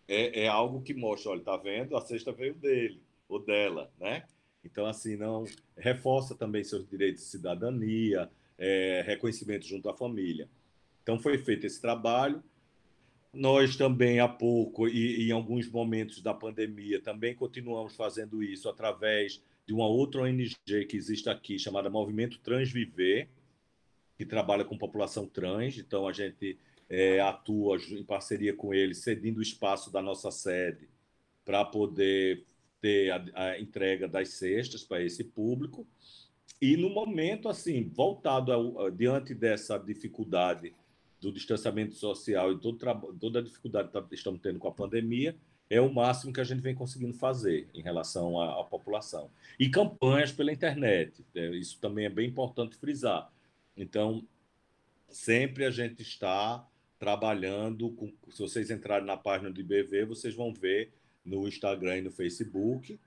é, 0.07 0.43
é 0.43 0.47
algo 0.47 0.81
que 0.81 0.93
mostra, 0.93 1.31
olha, 1.31 1.41
tá 1.41 1.57
vendo? 1.57 1.97
A 1.97 2.01
cesta 2.01 2.31
veio 2.31 2.53
dele 2.55 3.01
ou 3.27 3.43
dela, 3.43 3.91
né? 3.99 4.25
Então, 4.63 4.85
assim, 4.85 5.15
não 5.15 5.45
reforça 5.77 6.35
também 6.35 6.63
seus 6.63 6.87
direitos 6.87 7.23
de 7.23 7.29
cidadania, 7.29 8.29
é, 8.57 9.03
reconhecimento 9.05 9.65
junto 9.65 9.89
à 9.89 9.93
família. 9.93 10.49
Então, 11.03 11.19
foi 11.19 11.37
feito 11.37 11.65
esse 11.65 11.81
trabalho. 11.81 12.43
Nós 13.37 13.75
também, 13.75 14.19
há 14.19 14.27
pouco, 14.27 14.87
e, 14.87 15.27
em 15.27 15.31
alguns 15.31 15.69
momentos 15.69 16.21
da 16.21 16.33
pandemia, 16.33 16.99
também 16.99 17.35
continuamos 17.35 17.95
fazendo 17.95 18.41
isso 18.41 18.67
através 18.67 19.41
de 19.67 19.73
uma 19.73 19.87
outra 19.87 20.23
ONG 20.23 20.55
que 20.65 20.97
existe 20.97 21.29
aqui, 21.29 21.59
chamada 21.59 21.87
Movimento 21.87 22.39
Transviver, 22.39 23.27
que 24.17 24.25
trabalha 24.25 24.65
com 24.65 24.75
população 24.75 25.27
trans. 25.27 25.77
Então, 25.77 26.07
a 26.07 26.13
gente 26.13 26.57
é, 26.89 27.19
atua 27.19 27.77
em 27.91 28.03
parceria 28.03 28.55
com 28.55 28.73
eles, 28.73 28.99
cedendo 28.99 29.37
o 29.37 29.43
espaço 29.43 29.91
da 29.91 30.01
nossa 30.01 30.31
sede 30.31 30.89
para 31.45 31.63
poder 31.63 32.43
ter 32.81 33.11
a, 33.11 33.23
a, 33.35 33.59
entrega 33.59 34.07
das 34.07 34.29
cestas 34.29 34.83
para 34.83 35.03
esse 35.03 35.23
público. 35.23 35.85
E 36.59 36.75
no 36.75 36.89
momento, 36.89 37.49
assim, 37.49 37.87
voltado 37.87 38.51
ao, 38.51 38.89
diante 38.89 39.35
dessa 39.35 39.77
dificuldade 39.77 40.73
do 41.19 41.31
distanciamento 41.31 41.95
social 41.95 42.51
e 42.51 42.59
todo, 42.59 42.77
toda 43.19 43.39
a 43.39 43.41
dificuldade 43.41 43.89
que 43.89 44.15
estamos 44.15 44.39
tendo 44.41 44.59
com 44.59 44.67
a 44.67 44.71
pandemia, 44.71 45.35
é 45.69 45.81
o 45.81 45.93
máximo 45.93 46.31
que 46.31 46.39
a 46.39 46.43
gente 46.43 46.61
vem 46.61 46.73
conseguindo 46.73 47.13
fazer 47.13 47.67
em 47.73 47.81
relação 47.81 48.39
à, 48.39 48.61
à 48.61 48.63
população. 48.63 49.29
E 49.59 49.69
campanhas 49.69 50.31
pela 50.31 50.51
internet, 50.51 51.25
é, 51.35 51.49
isso 51.49 51.79
também 51.79 52.05
é 52.05 52.09
bem 52.09 52.29
importante 52.29 52.77
frisar. 52.77 53.29
Então, 53.75 54.23
sempre 55.09 55.65
a 55.65 55.71
gente 55.71 56.01
está 56.01 56.65
trabalhando, 56.97 57.91
com, 57.91 58.11
se 58.29 58.39
vocês 58.39 58.71
entrarem 58.71 59.05
na 59.05 59.17
página 59.17 59.51
do 59.51 59.59
IBV, 59.59 60.05
vocês 60.05 60.33
vão 60.33 60.53
ver 60.53 60.91
no 61.25 61.47
Instagram 61.47 61.97
e 61.97 62.01
no 62.01 62.11
Facebook 62.11 62.97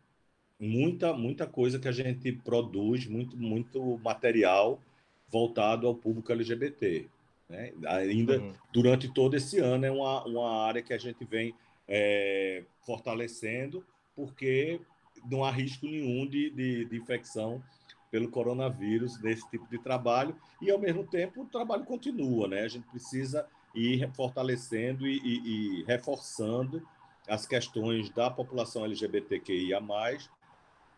muita 0.60 1.14
muita 1.14 1.46
coisa 1.46 1.78
que 1.78 1.88
a 1.88 1.92
gente 1.92 2.30
produz, 2.32 3.06
muito 3.06 3.36
muito 3.36 3.98
material 4.04 4.80
voltado 5.26 5.86
ao 5.86 5.94
público 5.94 6.30
LGBT. 6.30 7.08
Né? 7.50 7.72
Ainda 7.86 8.38
uhum. 8.38 8.54
durante 8.72 9.12
todo 9.12 9.36
esse 9.36 9.58
ano 9.58 9.84
é 9.84 9.90
uma, 9.90 10.24
uma 10.24 10.64
área 10.64 10.80
que 10.80 10.94
a 10.94 10.98
gente 10.98 11.24
vem 11.24 11.52
é, 11.88 12.62
fortalecendo, 12.86 13.84
porque 14.14 14.80
não 15.28 15.44
há 15.44 15.50
risco 15.50 15.84
nenhum 15.84 16.24
de, 16.26 16.50
de, 16.50 16.84
de 16.84 16.96
infecção 16.96 17.60
pelo 18.08 18.30
coronavírus 18.30 19.20
nesse 19.20 19.48
tipo 19.50 19.68
de 19.68 19.78
trabalho 19.78 20.36
e 20.62 20.70
ao 20.70 20.78
mesmo 20.78 21.04
tempo 21.04 21.42
o 21.42 21.46
trabalho 21.46 21.84
continua, 21.84 22.46
né? 22.46 22.60
A 22.60 22.68
gente 22.68 22.86
precisa 22.86 23.46
ir 23.74 24.08
fortalecendo 24.14 25.06
e, 25.06 25.18
e, 25.18 25.80
e 25.80 25.84
reforçando 25.84 26.86
as 27.28 27.46
questões 27.46 28.10
da 28.10 28.30
população 28.30 28.84
LGBTQIA+, 28.84 29.80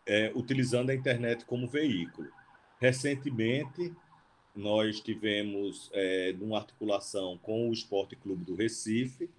é, 0.05 0.31
utilizando 0.35 0.91
a 0.91 0.95
internet 0.95 1.45
como 1.45 1.67
veículo. 1.67 2.29
Recentemente, 2.79 3.93
nós 4.55 4.99
tivemos, 4.99 5.89
é, 5.93 6.33
numa 6.33 6.57
articulação 6.57 7.37
com 7.41 7.69
o 7.69 7.73
Esporte 7.73 8.15
Clube 8.15 8.43
do 8.45 8.55
Recife, 8.55 9.29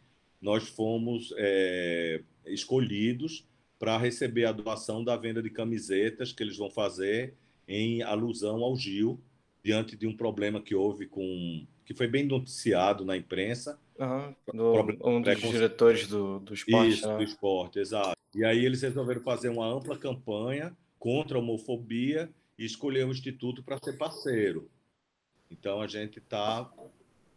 nós 0.40 0.68
fomos 0.68 1.32
é, 1.36 2.20
escolhidos 2.46 3.46
para 3.78 3.96
receber 3.96 4.44
a 4.44 4.52
doação 4.52 5.02
da 5.04 5.16
venda 5.16 5.42
de 5.42 5.50
camisetas 5.50 6.32
que 6.32 6.42
eles 6.42 6.56
vão 6.56 6.70
fazer 6.70 7.34
em 7.66 8.02
alusão 8.02 8.62
ao 8.62 8.76
Gil, 8.76 9.20
diante 9.62 9.96
de 9.96 10.06
um 10.06 10.16
problema 10.16 10.60
que 10.60 10.74
houve 10.74 11.06
com 11.06 11.66
que 11.84 11.94
foi 11.94 12.06
bem 12.06 12.24
noticiado 12.24 13.04
na 13.04 13.16
imprensa. 13.16 13.78
Uhum, 13.98 14.34
do, 14.52 15.08
um 15.08 15.20
dos 15.20 15.38
diretores 15.38 16.08
do, 16.08 16.40
do 16.40 16.54
esporte. 16.54 16.88
Isso, 16.88 17.06
né? 17.06 17.16
do 17.16 17.22
esporte, 17.22 17.78
exato. 17.78 18.16
E 18.34 18.44
aí 18.44 18.64
eles 18.64 18.82
resolveram 18.82 19.20
fazer 19.20 19.50
uma 19.50 19.66
ampla 19.66 19.96
campanha 19.96 20.76
contra 20.98 21.36
a 21.36 21.40
homofobia 21.40 22.30
e 22.58 22.64
escolher 22.64 23.06
o 23.06 23.10
Instituto 23.10 23.62
para 23.62 23.78
ser 23.82 23.96
parceiro. 23.96 24.68
Então 25.50 25.80
a 25.80 25.86
gente 25.86 26.18
está 26.18 26.70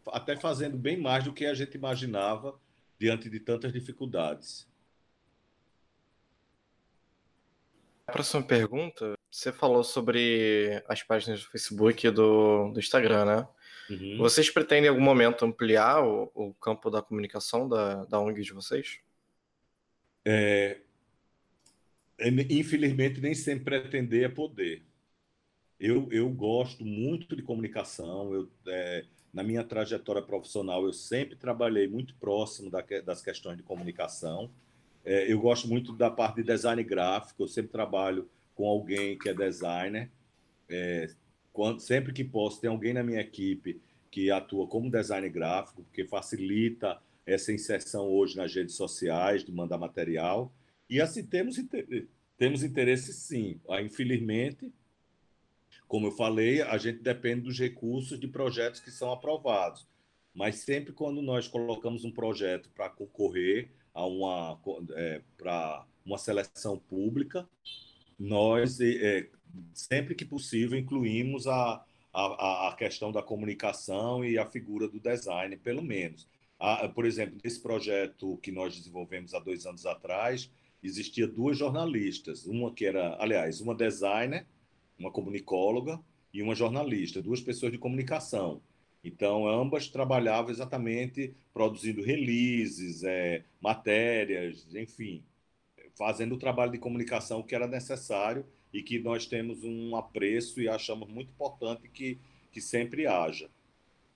até 0.08 0.36
fazendo 0.36 0.78
bem 0.78 0.98
mais 0.98 1.24
do 1.24 1.34
que 1.34 1.46
a 1.46 1.54
gente 1.54 1.76
imaginava 1.76 2.60
diante 3.00 3.30
de 3.30 3.40
tantas 3.40 3.72
dificuldades. 3.72 4.68
A 8.08 8.12
próxima 8.12 8.42
pergunta, 8.42 9.16
você 9.30 9.52
falou 9.52 9.84
sobre 9.84 10.82
as 10.88 11.04
páginas 11.04 11.42
do 11.42 11.50
Facebook 11.50 12.08
e 12.08 12.12
do, 12.12 12.72
do 12.72 12.80
Instagram, 12.80 13.26
né? 13.26 13.48
Uhum. 13.90 14.18
Vocês 14.18 14.50
pretendem 14.50 14.86
em 14.86 14.90
algum 14.90 15.02
momento 15.02 15.46
ampliar 15.46 16.04
o, 16.04 16.32
o 16.34 16.54
campo 16.54 16.90
da 16.90 17.02
comunicação 17.02 17.68
da, 17.68 18.06
da 18.06 18.20
ONG 18.20 18.42
de 18.42 18.54
vocês? 18.54 19.00
É, 20.26 20.80
é, 22.18 22.30
infelizmente, 22.50 23.22
nem 23.22 23.34
sempre 23.34 23.80
pretender 23.80 24.24
é 24.24 24.30
poder. 24.30 24.84
Eu, 25.79 26.07
eu 26.12 26.29
gosto 26.29 26.84
muito 26.84 27.36
de 27.36 27.41
comunicação. 27.41 28.34
Eu, 28.34 28.50
é, 28.67 29.05
na 29.34 29.43
minha 29.43 29.63
trajetória 29.63 30.22
profissional, 30.22 30.86
eu 30.86 30.93
sempre 30.93 31.36
trabalhei 31.36 31.88
muito 31.88 32.15
próximo 32.15 32.69
da, 32.69 32.84
das 33.05 33.22
questões 33.22 33.57
de 33.57 33.63
comunicação. 33.63 34.50
É, 35.05 35.31
eu 35.31 35.39
gosto 35.39 35.67
muito 35.67 35.93
da 35.93 36.10
parte 36.10 36.38
de 36.38 36.43
design 36.43 36.84
gráfico. 36.84 37.43
Eu 37.43 37.48
sempre 37.48 37.72
trabalho 37.72 38.27
com 38.55 38.67
alguém 38.67 39.17
que 39.17 39.29
é 39.29 39.34
designer. 39.34 40.10
É, 40.67 41.10
quando, 41.53 41.79
sempre 41.79 42.12
que 42.12 42.24
posso, 42.24 42.60
tem 42.60 42.69
alguém 42.69 42.93
na 42.93 43.03
minha 43.03 43.22
equipe 43.22 43.79
que 44.10 44.31
atua 44.31 44.67
como 44.67 44.89
design 44.89 45.29
gráfico, 45.29 45.86
que 45.93 46.05
facilita 46.05 47.00
essa 47.25 47.51
inserção 47.51 48.07
hoje 48.07 48.38
nas 48.38 48.53
redes 48.53 48.75
sociais, 48.75 49.43
de 49.43 49.51
mandar 49.51 49.77
material. 49.77 50.51
E 50.89 51.00
assim, 51.00 51.24
temos, 51.24 51.57
temos 52.38 52.63
interesse 52.63 53.13
sim. 53.13 53.60
Ah, 53.69 53.81
infelizmente, 53.81 54.72
como 55.88 56.08
eu 56.08 56.12
falei, 56.12 56.62
a 56.62 56.77
gente 56.77 57.00
depende 57.00 57.41
dos 57.41 57.58
recursos 57.58 58.20
de 58.20 58.27
projetos 58.27 58.79
que 58.79 58.91
são 58.91 59.12
aprovados. 59.12 59.88
Mas 60.34 60.58
sempre 60.58 60.94
quando 60.94 61.22
nós 61.22 61.48
colocamos 61.48 62.03
um 62.03 62.12
projeto 62.12 62.70
para 62.75 62.89
concorrer 62.89 63.70
a 63.94 64.06
uma, 64.06 64.60
é, 64.96 65.22
para 65.38 65.86
uma 66.06 66.17
seleção 66.17 66.77
pública, 66.77 67.48
nós 68.20 68.79
é, 68.79 69.27
sempre 69.74 70.13
que 70.13 70.25
possível, 70.25 70.77
incluímos 70.77 71.48
a, 71.48 71.84
a, 72.13 72.70
a 72.70 72.75
questão 72.75 73.12
da 73.12 73.22
comunicação 73.22 74.24
e 74.24 74.38
a 74.38 74.46
figura 74.46 74.88
do 74.88 75.00
design, 75.00 75.56
pelo 75.58 75.82
menos. 75.82 76.27
A, 76.60 76.88
por 76.89 77.06
exemplo, 77.06 77.38
nesse 77.44 77.62
projeto 77.62 78.38
que 78.41 78.51
nós 78.51 78.75
desenvolvemos 78.75 79.34
há 79.34 79.39
dois 79.39 79.65
anos 79.65 79.86
atrás, 79.86 80.51
existia 80.84 81.27
duas 81.27 81.58
jornalistas, 81.58 82.46
uma 82.46 82.74
que 82.74 82.86
era, 82.86 83.15
aliás, 83.22 83.62
uma 83.62 83.75
designer, 83.75 84.46
uma 84.98 85.12
comunicóloga 85.12 86.00
e 86.34 86.42
uma 86.42 86.56
jornalista, 86.56 87.22
duas 87.22 87.42
pessoas 87.42 87.72
de 87.72 87.77
comunicação. 87.77 88.62
Então, 89.04 89.48
ambas 89.48 89.88
trabalhavam 89.88 90.51
exatamente 90.51 91.34
produzindo 91.54 92.01
releases, 92.01 93.04
é, 93.04 93.44
matérias, 93.62 94.68
enfim, 94.75 95.24
fazendo 95.96 96.36
o 96.36 96.39
trabalho 96.39 96.72
de 96.72 96.77
comunicação 96.77 97.42
que 97.42 97.56
era 97.56 97.68
necessário 97.68 98.46
e 98.74 98.84
que 98.84 99.00
nós 99.00 99.25
temos 99.25 99.63
um 99.63 99.96
apreço 99.96 100.62
e 100.62 100.68
achamos 100.68 101.08
muito 101.10 101.30
importante 101.30 101.88
que, 101.89 102.20
que 102.51 102.62
sempre 102.62 103.08
haja. 103.08 103.50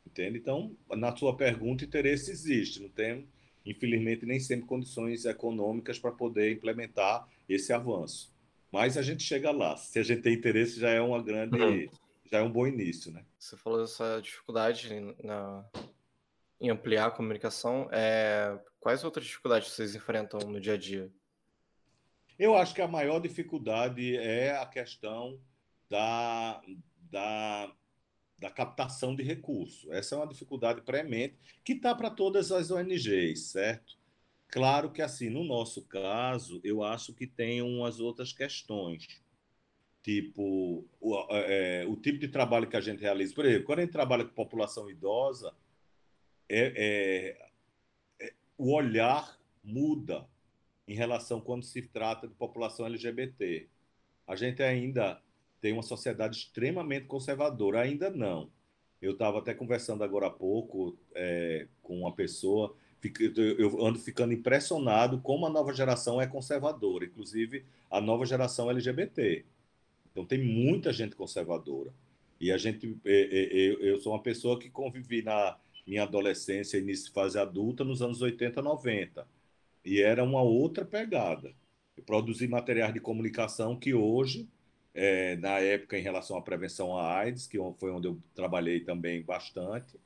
Entende? 0.05 0.37
Então, 0.37 0.75
na 0.89 1.15
sua 1.15 1.35
pergunta, 1.35 1.85
interesse 1.85 2.31
existe, 2.31 2.81
não 2.81 2.89
tem, 2.89 3.25
infelizmente, 3.65 4.25
nem 4.25 4.39
sempre 4.39 4.65
condições 4.65 5.25
econômicas 5.25 5.97
para 5.97 6.11
poder 6.11 6.51
implementar 6.51 7.27
esse 7.47 7.71
avanço. 7.71 8.30
Mas 8.71 8.97
a 8.97 9.01
gente 9.01 9.23
chega 9.23 9.51
lá. 9.51 9.75
Se 9.75 9.99
a 9.99 10.03
gente 10.03 10.21
tem 10.21 10.33
interesse, 10.33 10.79
já 10.79 10.89
é 10.89 11.01
uma 11.01 11.21
grande, 11.21 11.57
uhum. 11.57 11.89
já 12.31 12.39
é 12.39 12.41
um 12.41 12.51
bom 12.51 12.65
início, 12.65 13.11
né? 13.11 13.25
Você 13.37 13.57
falou 13.57 13.81
dessa 13.81 14.21
dificuldade 14.21 14.89
na, 15.21 15.65
em 16.59 16.69
ampliar 16.69 17.07
a 17.07 17.11
comunicação. 17.11 17.89
É, 17.91 18.57
quais 18.79 19.03
outras 19.03 19.25
dificuldades 19.25 19.69
vocês 19.71 19.93
enfrentam 19.93 20.39
no 20.39 20.59
dia 20.59 20.75
a 20.75 20.77
dia? 20.77 21.11
Eu 22.39 22.55
acho 22.55 22.73
que 22.73 22.81
a 22.81 22.87
maior 22.87 23.19
dificuldade 23.19 24.15
é 24.15 24.57
a 24.57 24.65
questão 24.65 25.39
da, 25.89 26.61
da, 27.11 27.71
da 28.39 28.49
captação 28.49 29.13
de 29.13 29.21
recursos. 29.21 29.87
Essa 29.91 30.15
é 30.15 30.17
uma 30.17 30.27
dificuldade 30.27 30.81
premente 30.81 31.37
que 31.63 31.73
está 31.73 31.93
para 31.93 32.09
todas 32.09 32.51
as 32.51 32.71
ONGs, 32.71 33.51
certo? 33.51 34.00
Claro 34.51 34.91
que, 34.91 35.01
assim, 35.01 35.29
no 35.29 35.45
nosso 35.45 35.81
caso, 35.83 36.59
eu 36.61 36.83
acho 36.83 37.13
que 37.13 37.25
tem 37.25 37.61
umas 37.61 38.01
outras 38.01 38.33
questões. 38.33 39.07
Tipo, 40.03 40.85
o, 40.99 41.27
é, 41.29 41.85
o 41.87 41.95
tipo 41.95 42.19
de 42.19 42.27
trabalho 42.27 42.67
que 42.67 42.75
a 42.75 42.81
gente 42.81 42.99
realiza. 42.99 43.33
Por 43.33 43.45
exemplo, 43.45 43.65
quando 43.65 43.79
a 43.79 43.81
gente 43.83 43.93
trabalha 43.93 44.25
com 44.25 44.33
população 44.33 44.89
idosa, 44.89 45.55
é, 46.49 47.37
é, 48.19 48.27
é 48.27 48.33
o 48.57 48.73
olhar 48.73 49.39
muda 49.63 50.27
em 50.85 50.95
relação 50.95 51.39
quando 51.39 51.63
se 51.63 51.83
trata 51.83 52.27
de 52.27 52.33
população 52.33 52.85
LGBT. 52.85 53.69
A 54.27 54.35
gente 54.35 54.61
ainda 54.61 55.21
tem 55.61 55.71
uma 55.71 55.83
sociedade 55.83 56.35
extremamente 56.35 57.05
conservadora, 57.05 57.79
ainda 57.79 58.09
não. 58.09 58.51
Eu 59.01 59.13
estava 59.13 59.39
até 59.39 59.53
conversando 59.53 60.03
agora 60.03 60.27
há 60.27 60.31
pouco 60.31 60.97
é, 61.15 61.69
com 61.81 61.99
uma 61.99 62.13
pessoa, 62.13 62.75
eu 63.57 63.85
ando 63.85 63.99
ficando 63.99 64.33
impressionado 64.33 65.19
como 65.21 65.45
a 65.45 65.49
nova 65.49 65.73
geração 65.73 66.21
é 66.21 66.27
conservadora, 66.27 67.05
inclusive 67.05 67.65
a 67.89 67.99
nova 67.99 68.25
geração 68.25 68.69
LGBT. 68.69 69.45
Então 70.11 70.25
tem 70.25 70.43
muita 70.43 70.91
gente 70.93 71.15
conservadora. 71.15 71.93
E 72.39 72.51
a 72.51 72.57
gente, 72.57 72.97
é, 73.05 73.11
é, 73.11 73.91
eu 73.91 73.99
sou 73.99 74.13
uma 74.13 74.21
pessoa 74.21 74.59
que 74.59 74.69
convivi 74.69 75.21
na 75.21 75.57
minha 75.85 76.03
adolescência, 76.03 76.77
início 76.77 77.05
de 77.05 77.11
fase 77.11 77.37
adulta, 77.39 77.83
nos 77.83 78.01
anos 78.01 78.21
80, 78.21 78.61
90. 78.61 79.27
E 79.85 80.01
era 80.01 80.23
uma 80.23 80.41
outra 80.41 80.85
pegada. 80.85 81.53
Eu 81.95 82.03
produzi 82.03 82.47
materiais 82.47 82.93
de 82.93 82.99
comunicação 82.99 83.75
que 83.75 83.93
hoje 83.93 84.47
é, 84.93 85.35
na 85.37 85.59
época 85.59 85.97
em 85.97 86.01
relação 86.01 86.37
à 86.37 86.41
prevenção 86.41 86.97
à 86.97 87.17
AIDS, 87.17 87.47
que 87.47 87.57
foi 87.77 87.91
onde 87.91 88.07
eu 88.07 88.17
trabalhei 88.35 88.81
também 88.81 89.21
bastante. 89.21 89.99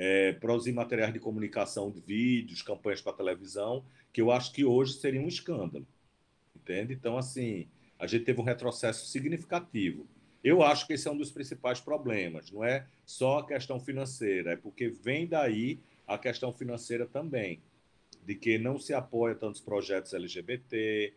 É, 0.00 0.32
produzir 0.34 0.70
materiais 0.70 1.12
de 1.12 1.18
comunicação 1.18 1.90
de 1.90 1.98
vídeos, 1.98 2.62
campanhas 2.62 3.00
para 3.00 3.12
televisão, 3.12 3.84
que 4.12 4.20
eu 4.20 4.30
acho 4.30 4.52
que 4.52 4.64
hoje 4.64 4.92
seria 4.92 5.20
um 5.20 5.26
escândalo. 5.26 5.84
Entende? 6.54 6.94
Então, 6.94 7.18
assim, 7.18 7.66
a 7.98 8.06
gente 8.06 8.24
teve 8.24 8.40
um 8.40 8.44
retrocesso 8.44 9.06
significativo. 9.08 10.06
Eu 10.42 10.62
acho 10.62 10.86
que 10.86 10.92
esse 10.92 11.08
é 11.08 11.10
um 11.10 11.16
dos 11.16 11.32
principais 11.32 11.80
problemas, 11.80 12.50
não 12.52 12.62
é 12.62 12.86
só 13.04 13.40
a 13.40 13.46
questão 13.46 13.80
financeira, 13.80 14.52
é 14.52 14.56
porque 14.56 14.88
vem 14.88 15.26
daí 15.26 15.80
a 16.06 16.16
questão 16.16 16.52
financeira 16.52 17.06
também, 17.06 17.60
de 18.24 18.36
que 18.36 18.56
não 18.56 18.78
se 18.78 18.94
apoia 18.94 19.34
tantos 19.34 19.60
projetos 19.60 20.14
LGBT, 20.14 21.12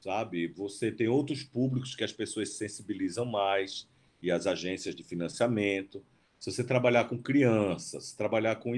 sabe? 0.00 0.48
Você 0.48 0.90
tem 0.92 1.08
outros 1.08 1.42
públicos 1.42 1.94
que 1.94 2.04
as 2.04 2.12
pessoas 2.12 2.50
se 2.50 2.58
sensibilizam 2.58 3.24
mais 3.24 3.88
e 4.22 4.30
as 4.30 4.46
agências 4.46 4.94
de 4.94 5.02
financiamento. 5.02 6.02
Se 6.40 6.50
você 6.50 6.64
trabalhar 6.64 7.04
com 7.04 7.18
crianças, 7.18 8.12
trabalhar 8.12 8.56
com 8.56 8.72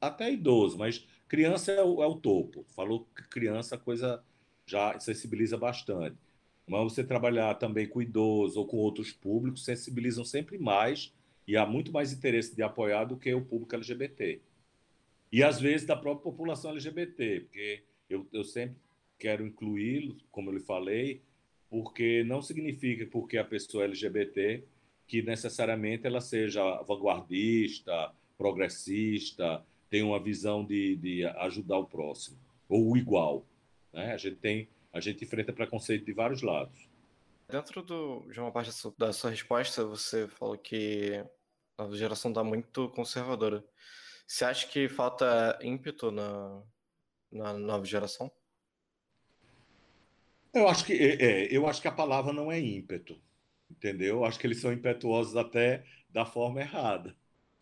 até 0.00 0.32
idoso, 0.32 0.78
mas 0.78 1.04
criança 1.26 1.72
é 1.72 1.82
o, 1.82 2.00
é 2.00 2.06
o 2.06 2.14
topo. 2.14 2.64
Falou 2.76 3.08
que 3.14 3.28
criança 3.28 3.74
a 3.74 3.78
coisa 3.78 4.22
já 4.64 4.98
sensibiliza 5.00 5.56
bastante. 5.56 6.16
Mas 6.64 6.84
você 6.84 7.02
trabalhar 7.02 7.54
também 7.56 7.88
com 7.88 8.00
idoso 8.00 8.60
ou 8.60 8.66
com 8.66 8.76
outros 8.76 9.10
públicos 9.10 9.64
sensibilizam 9.64 10.24
sempre 10.24 10.58
mais 10.58 11.12
e 11.46 11.56
há 11.56 11.66
muito 11.66 11.90
mais 11.90 12.12
interesse 12.12 12.54
de 12.54 12.62
apoiar 12.62 13.04
do 13.04 13.16
que 13.16 13.34
o 13.34 13.44
público 13.44 13.74
LGBT. 13.74 14.40
E 15.32 15.42
às 15.42 15.60
vezes 15.60 15.86
da 15.86 15.96
própria 15.96 16.30
população 16.30 16.70
LGBT, 16.70 17.40
porque 17.40 17.82
eu, 18.08 18.28
eu 18.32 18.44
sempre 18.44 18.76
quero 19.18 19.44
incluí-lo, 19.44 20.16
como 20.30 20.50
eu 20.50 20.54
lhe 20.54 20.60
falei, 20.60 21.20
porque 21.68 22.22
não 22.22 22.40
significa 22.40 23.06
porque 23.06 23.38
a 23.38 23.44
pessoa 23.44 23.82
é 23.82 23.86
LGBT 23.86 24.62
que 25.08 25.22
necessariamente 25.22 26.06
ela 26.06 26.20
seja 26.20 26.62
vanguardista, 26.82 28.12
progressista, 28.36 29.64
tem 29.90 30.02
uma 30.02 30.22
visão 30.22 30.64
de, 30.64 30.94
de 30.96 31.24
ajudar 31.24 31.78
o 31.78 31.86
próximo 31.86 32.38
ou 32.68 32.92
o 32.92 32.96
igual. 32.96 33.44
Né? 33.92 34.12
A 34.12 34.16
gente 34.18 34.36
tem 34.36 34.68
a 34.92 35.00
gente 35.00 35.24
enfrenta 35.24 35.52
preconceito 35.52 36.04
de 36.04 36.12
vários 36.12 36.42
lados. 36.42 36.88
Dentro 37.48 37.82
do, 37.82 38.26
de 38.30 38.40
uma 38.40 38.50
parte 38.50 38.70
da 38.96 39.12
sua 39.12 39.30
resposta, 39.30 39.84
você 39.84 40.26
falou 40.28 40.56
que 40.56 41.24
a 41.76 41.88
geração 41.94 42.30
está 42.30 42.42
muito 42.42 42.88
conservadora. 42.90 43.64
Você 44.26 44.44
acha 44.44 44.66
que 44.66 44.88
falta 44.88 45.58
ímpeto 45.62 46.10
na, 46.10 46.62
na 47.30 47.52
nova 47.54 47.84
geração? 47.84 48.30
Eu 50.52 50.68
acho 50.68 50.84
que 50.84 50.92
é, 50.92 51.22
é, 51.22 51.56
eu 51.56 51.66
acho 51.66 51.80
que 51.80 51.88
a 51.88 51.92
palavra 51.92 52.32
não 52.32 52.50
é 52.50 52.58
ímpeto, 52.58 53.18
entendeu? 53.70 54.16
Eu 54.16 54.24
acho 54.24 54.38
que 54.38 54.46
eles 54.46 54.60
são 54.60 54.72
impetuosos 54.72 55.36
até 55.36 55.84
da 56.10 56.24
forma 56.24 56.60
errada. 56.60 57.16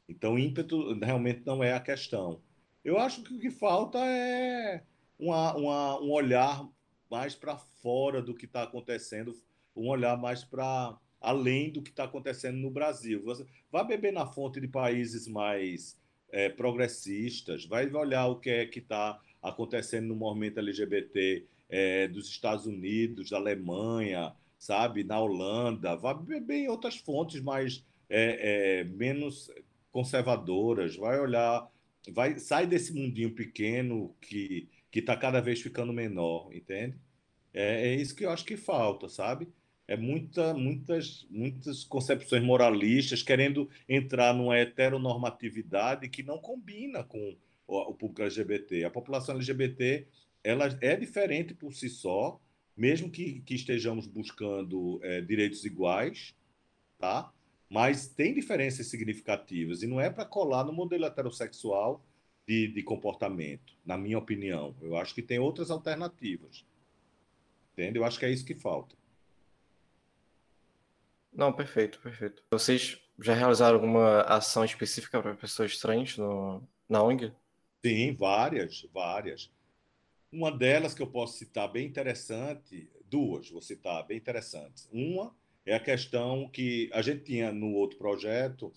Então, 0.08 0.38
ímpeto 0.38 0.94
realmente 0.98 1.42
não 1.44 1.62
é 1.62 1.72
a 1.72 1.80
questão. 1.80 2.40
Eu 2.84 2.98
acho 2.98 3.22
que 3.22 3.34
o 3.34 3.38
que 3.38 3.50
falta 3.50 3.98
é 3.98 4.84
uma, 5.18 5.56
uma, 5.56 6.00
um 6.00 6.10
olhar 6.12 6.68
mais 7.10 7.34
para 7.34 7.56
fora 7.56 8.22
do 8.22 8.34
que 8.34 8.44
está 8.46 8.62
acontecendo, 8.62 9.34
um 9.74 9.88
olhar 9.88 10.16
mais 10.16 10.44
para 10.44 10.96
além 11.20 11.72
do 11.72 11.82
que 11.82 11.90
está 11.90 12.04
acontecendo 12.04 12.58
no 12.58 12.70
Brasil. 12.70 13.22
Você 13.24 13.44
vai 13.70 13.84
beber 13.86 14.12
na 14.12 14.26
fonte 14.26 14.60
de 14.60 14.68
países 14.68 15.26
mais 15.26 16.00
é, 16.30 16.48
progressistas, 16.48 17.64
vai 17.64 17.90
olhar 17.92 18.26
o 18.26 18.38
que 18.38 18.50
é 18.50 18.66
que 18.66 18.78
está 18.78 19.20
acontecendo 19.42 20.08
no 20.08 20.16
movimento 20.16 20.60
LGBT 20.60 21.46
é, 21.68 22.08
dos 22.08 22.28
Estados 22.28 22.66
Unidos, 22.66 23.30
da 23.30 23.36
Alemanha, 23.36 24.34
sabe, 24.58 25.04
na 25.04 25.18
Holanda, 25.20 25.96
vai 25.96 26.14
beber 26.14 26.64
em 26.64 26.68
outras 26.68 26.96
fontes 26.96 27.40
mais 27.40 27.84
é, 28.08 28.80
é, 28.80 28.84
menos 28.84 29.50
conservadoras, 29.90 30.96
vai 30.96 31.18
olhar, 31.18 31.70
vai 32.12 32.38
sai 32.38 32.66
desse 32.66 32.92
mundinho 32.92 33.34
pequeno 33.34 34.14
que 34.20 34.68
que 34.96 35.00
está 35.00 35.14
cada 35.14 35.42
vez 35.42 35.60
ficando 35.60 35.92
menor, 35.92 36.48
entende? 36.54 36.96
É, 37.52 37.88
é, 37.88 37.94
isso 37.96 38.16
que 38.16 38.24
eu 38.24 38.30
acho 38.30 38.46
que 38.46 38.56
falta, 38.56 39.10
sabe? 39.10 39.46
É 39.86 39.94
muita, 39.94 40.54
muitas, 40.54 41.26
muitas 41.30 41.84
concepções 41.84 42.42
moralistas 42.42 43.22
querendo 43.22 43.68
entrar 43.86 44.32
numa 44.32 44.56
heteronormatividade 44.56 46.08
que 46.08 46.22
não 46.22 46.38
combina 46.38 47.04
com 47.04 47.36
o, 47.66 47.90
o 47.90 47.94
público 47.94 48.22
LGBT. 48.22 48.84
A 48.84 48.90
população 48.90 49.34
LGBT 49.34 50.06
ela 50.42 50.66
é 50.80 50.96
diferente 50.96 51.52
por 51.52 51.74
si 51.74 51.90
só, 51.90 52.40
mesmo 52.76 53.10
que, 53.10 53.40
que 53.40 53.54
estejamos 53.54 54.06
buscando 54.06 55.00
é, 55.02 55.20
direitos 55.20 55.64
iguais, 55.64 56.34
tá? 56.98 57.32
Mas 57.68 58.06
tem 58.06 58.34
diferenças 58.34 58.86
significativas 58.88 59.82
e 59.82 59.86
não 59.86 60.00
é 60.00 60.10
para 60.10 60.24
colar 60.24 60.64
no 60.64 60.72
modelo 60.72 61.04
heterossexual 61.04 62.04
de, 62.46 62.68
de 62.68 62.82
comportamento, 62.82 63.74
na 63.84 63.98
minha 63.98 64.18
opinião. 64.18 64.76
Eu 64.80 64.96
acho 64.96 65.14
que 65.14 65.22
tem 65.22 65.38
outras 65.38 65.70
alternativas. 65.70 66.64
Entende? 67.72 67.98
Eu 67.98 68.04
acho 68.04 68.18
que 68.18 68.24
é 68.24 68.30
isso 68.30 68.44
que 68.44 68.54
falta. 68.54 68.94
Não, 71.32 71.52
perfeito, 71.52 72.00
perfeito. 72.00 72.42
Vocês 72.50 72.98
já 73.18 73.34
realizaram 73.34 73.74
alguma 73.74 74.22
ação 74.22 74.64
específica 74.64 75.20
para 75.20 75.34
pessoas 75.34 75.78
trans 75.78 76.16
no, 76.16 76.62
na 76.88 77.02
ONG? 77.02 77.32
Sim, 77.84 78.14
várias, 78.14 78.86
várias. 78.92 79.50
Uma 80.36 80.52
delas 80.52 80.92
que 80.92 81.00
eu 81.00 81.06
posso 81.06 81.38
citar 81.38 81.66
bem 81.66 81.86
interessante, 81.86 82.90
duas 83.08 83.48
vou 83.48 83.62
citar 83.62 84.06
bem 84.06 84.18
interessantes. 84.18 84.86
Uma 84.92 85.34
é 85.64 85.74
a 85.74 85.80
questão 85.80 86.46
que 86.50 86.90
a 86.92 87.00
gente 87.00 87.24
tinha 87.24 87.50
no 87.50 87.72
outro 87.72 87.96
projeto 87.96 88.70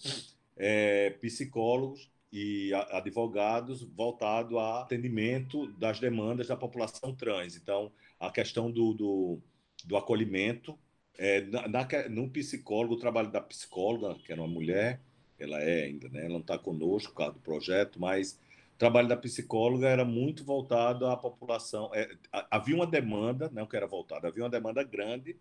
é, 0.56 1.10
psicólogos 1.20 2.10
e 2.32 2.74
advogados 2.92 3.84
voltado 3.84 4.58
a 4.58 4.84
atendimento 4.84 5.68
das 5.74 6.00
demandas 6.00 6.48
da 6.48 6.56
população 6.56 7.14
trans. 7.14 7.58
Então, 7.58 7.92
a 8.18 8.32
questão 8.32 8.72
do, 8.72 8.94
do, 8.94 9.40
do 9.84 9.98
acolhimento, 9.98 10.80
é, 11.18 11.42
na, 11.42 11.68
na, 11.68 11.88
no 12.10 12.30
psicólogo, 12.30 12.94
o 12.94 13.00
trabalho 13.00 13.30
da 13.30 13.42
psicóloga, 13.42 14.18
que 14.24 14.32
era 14.32 14.42
uma 14.42 14.48
mulher, 14.48 15.02
ela 15.38 15.60
é 15.62 15.84
ainda, 15.84 16.08
né? 16.08 16.22
ela 16.22 16.30
não 16.30 16.40
está 16.40 16.58
conosco 16.58 17.12
por 17.12 17.18
causa 17.18 17.34
do 17.34 17.40
projeto, 17.42 18.00
mas 18.00 18.40
trabalho 18.80 19.10
da 19.10 19.18
psicóloga 19.18 19.90
era 19.90 20.06
muito 20.06 20.44
voltado 20.46 21.06
à 21.06 21.18
população. 21.18 21.92
É, 21.94 22.10
havia 22.50 22.76
uma 22.76 22.88
demanda, 22.88 23.50
não 23.54 23.68
que 23.68 23.76
era 23.76 23.86
voltada, 23.86 24.30
havia 24.30 24.42
uma 24.42 24.50
demanda 24.50 24.82
grande 24.84 25.38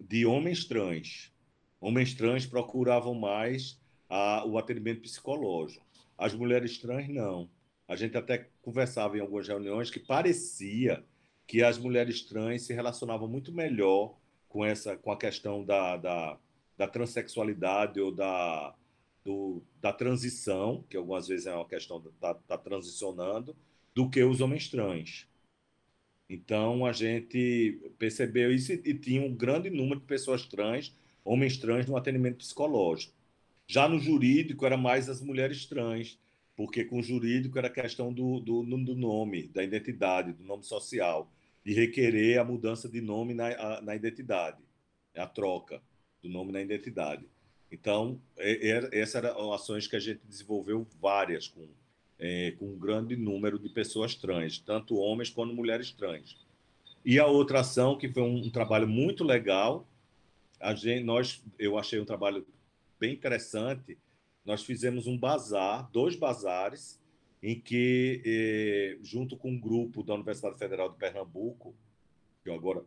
de 0.00 0.24
homens 0.24 0.64
trans. 0.64 1.30
Homens 1.78 2.14
trans 2.14 2.46
procuravam 2.46 3.14
mais 3.14 3.78
a, 4.08 4.46
o 4.46 4.56
atendimento 4.56 5.02
psicológico. 5.02 5.84
As 6.16 6.34
mulheres 6.34 6.78
trans, 6.78 7.06
não. 7.08 7.50
A 7.86 7.94
gente 7.96 8.16
até 8.16 8.48
conversava 8.62 9.18
em 9.18 9.20
algumas 9.20 9.46
reuniões 9.46 9.90
que 9.90 10.00
parecia 10.00 11.04
que 11.46 11.62
as 11.62 11.76
mulheres 11.76 12.22
trans 12.22 12.62
se 12.62 12.72
relacionavam 12.72 13.28
muito 13.28 13.52
melhor 13.52 14.16
com 14.48 14.64
essa 14.64 14.96
com 14.96 15.12
a 15.12 15.18
questão 15.18 15.64
da, 15.64 15.96
da, 15.98 16.38
da 16.78 16.88
transexualidade 16.88 18.00
ou 18.00 18.10
da, 18.10 18.74
do, 19.30 19.62
da 19.80 19.92
transição, 19.92 20.84
que 20.90 20.96
algumas 20.96 21.28
vezes 21.28 21.46
é 21.46 21.54
uma 21.54 21.68
questão 21.68 22.00
da 22.00 22.10
tá, 22.20 22.34
tá 22.34 22.58
transicionando, 22.58 23.56
do 23.94 24.10
que 24.10 24.22
os 24.24 24.40
homens 24.40 24.68
trans. 24.68 25.28
Então 26.28 26.84
a 26.84 26.92
gente 26.92 27.80
percebeu 27.98 28.52
isso 28.52 28.72
e, 28.72 28.82
e 28.84 28.94
tinha 28.94 29.22
um 29.22 29.34
grande 29.34 29.70
número 29.70 30.00
de 30.00 30.06
pessoas 30.06 30.44
trans, 30.46 30.94
homens 31.24 31.56
trans, 31.56 31.86
no 31.86 31.96
atendimento 31.96 32.38
psicológico. 32.38 33.14
Já 33.66 33.88
no 33.88 34.00
jurídico 34.00 34.66
era 34.66 34.76
mais 34.76 35.08
as 35.08 35.20
mulheres 35.20 35.64
trans, 35.66 36.18
porque 36.56 36.84
com 36.84 36.98
o 36.98 37.02
jurídico 37.02 37.56
era 37.58 37.70
questão 37.70 38.12
do, 38.12 38.40
do, 38.40 38.64
do 38.64 38.96
nome, 38.96 39.48
da 39.48 39.62
identidade, 39.62 40.32
do 40.32 40.42
nome 40.42 40.64
social, 40.64 41.30
de 41.64 41.72
requerer 41.72 42.40
a 42.40 42.44
mudança 42.44 42.88
de 42.88 43.00
nome 43.00 43.32
na, 43.32 43.48
a, 43.48 43.80
na 43.80 43.94
identidade, 43.94 44.58
a 45.16 45.26
troca 45.26 45.80
do 46.20 46.28
nome 46.28 46.52
na 46.52 46.60
identidade. 46.60 47.24
Então, 47.70 48.20
é, 48.36 48.68
é, 48.68 49.00
essas 49.00 49.24
eram 49.24 49.52
ações 49.52 49.86
que 49.86 49.96
a 49.96 50.00
gente 50.00 50.20
desenvolveu 50.26 50.86
várias 51.00 51.48
com, 51.48 51.68
é, 52.18 52.52
com 52.52 52.66
um 52.66 52.78
grande 52.78 53.16
número 53.16 53.58
de 53.58 53.68
pessoas 53.68 54.14
trans, 54.14 54.58
tanto 54.58 54.96
homens 54.96 55.30
quanto 55.30 55.54
mulheres 55.54 55.92
trans. 55.92 56.36
E 57.04 57.18
a 57.18 57.26
outra 57.26 57.60
ação, 57.60 57.96
que 57.96 58.12
foi 58.12 58.22
um, 58.22 58.46
um 58.46 58.50
trabalho 58.50 58.88
muito 58.88 59.24
legal, 59.24 59.86
a 60.58 60.74
gente, 60.74 61.04
nós, 61.04 61.42
eu 61.58 61.78
achei 61.78 61.98
um 61.98 62.04
trabalho 62.04 62.46
bem 62.98 63.14
interessante, 63.14 63.96
nós 64.44 64.62
fizemos 64.62 65.06
um 65.06 65.16
bazar, 65.16 65.88
dois 65.90 66.16
bazares, 66.16 67.00
em 67.42 67.58
que, 67.58 68.20
eh, 68.24 68.98
junto 69.02 69.36
com 69.36 69.50
um 69.50 69.58
grupo 69.58 70.02
da 70.02 70.14
Universidade 70.14 70.58
Federal 70.58 70.90
de 70.90 70.98
Pernambuco, 70.98 71.74
que 72.44 72.50
agora 72.50 72.84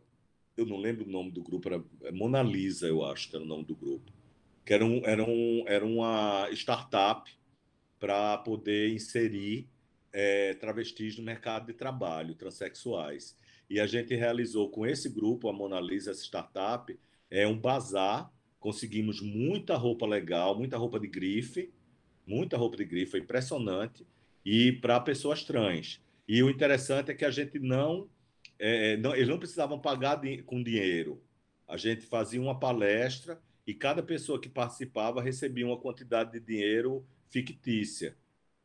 eu 0.56 0.64
não 0.64 0.76
lembro 0.76 1.04
o 1.04 1.10
nome 1.10 1.32
do 1.32 1.42
grupo, 1.42 1.68
era 1.68 1.82
é 2.02 2.12
Mona 2.12 2.42
Lisa, 2.42 2.86
eu 2.86 3.04
acho 3.04 3.28
que 3.28 3.34
era 3.34 3.44
o 3.44 3.48
nome 3.48 3.64
do 3.64 3.74
grupo, 3.74 4.12
que 4.64 4.72
era, 4.72 4.84
um, 4.84 5.04
era, 5.04 5.22
um, 5.22 5.64
era 5.66 5.84
uma 5.84 6.48
startup 6.52 7.30
para 8.00 8.38
poder 8.38 8.90
inserir 8.90 9.68
é, 10.12 10.54
travestis 10.54 11.18
no 11.18 11.24
mercado 11.24 11.66
de 11.66 11.74
trabalho, 11.74 12.34
transexuais. 12.34 13.36
E 13.68 13.80
a 13.80 13.86
gente 13.86 14.14
realizou 14.14 14.70
com 14.70 14.86
esse 14.86 15.08
grupo, 15.08 15.48
a 15.48 15.52
Mona 15.52 15.80
Lisa, 15.80 16.10
essa 16.10 16.22
startup, 16.22 16.98
é 17.30 17.46
um 17.46 17.58
bazar. 17.58 18.30
Conseguimos 18.60 19.20
muita 19.20 19.76
roupa 19.76 20.06
legal, 20.06 20.56
muita 20.56 20.76
roupa 20.76 20.98
de 20.98 21.08
grife, 21.08 21.72
muita 22.26 22.56
roupa 22.56 22.76
de 22.76 22.84
grife, 22.84 23.10
foi 23.12 23.20
impressionante, 23.20 24.06
e 24.44 24.72
para 24.72 25.00
pessoas 25.00 25.44
trans. 25.44 26.00
E 26.26 26.42
o 26.42 26.48
interessante 26.48 27.10
é 27.10 27.14
que 27.14 27.24
a 27.24 27.30
gente 27.30 27.58
não, 27.58 28.08
é, 28.58 28.96
não 28.96 29.14
eles 29.14 29.28
não 29.28 29.38
precisavam 29.38 29.78
pagar 29.78 30.20
com 30.46 30.62
dinheiro. 30.62 31.22
A 31.68 31.76
gente 31.76 32.06
fazia 32.06 32.40
uma 32.40 32.58
palestra 32.58 33.40
e 33.66 33.72
cada 33.72 34.02
pessoa 34.02 34.40
que 34.40 34.48
participava 34.48 35.22
recebia 35.22 35.66
uma 35.66 35.78
quantidade 35.78 36.32
de 36.32 36.40
dinheiro 36.40 37.06
fictícia, 37.28 38.16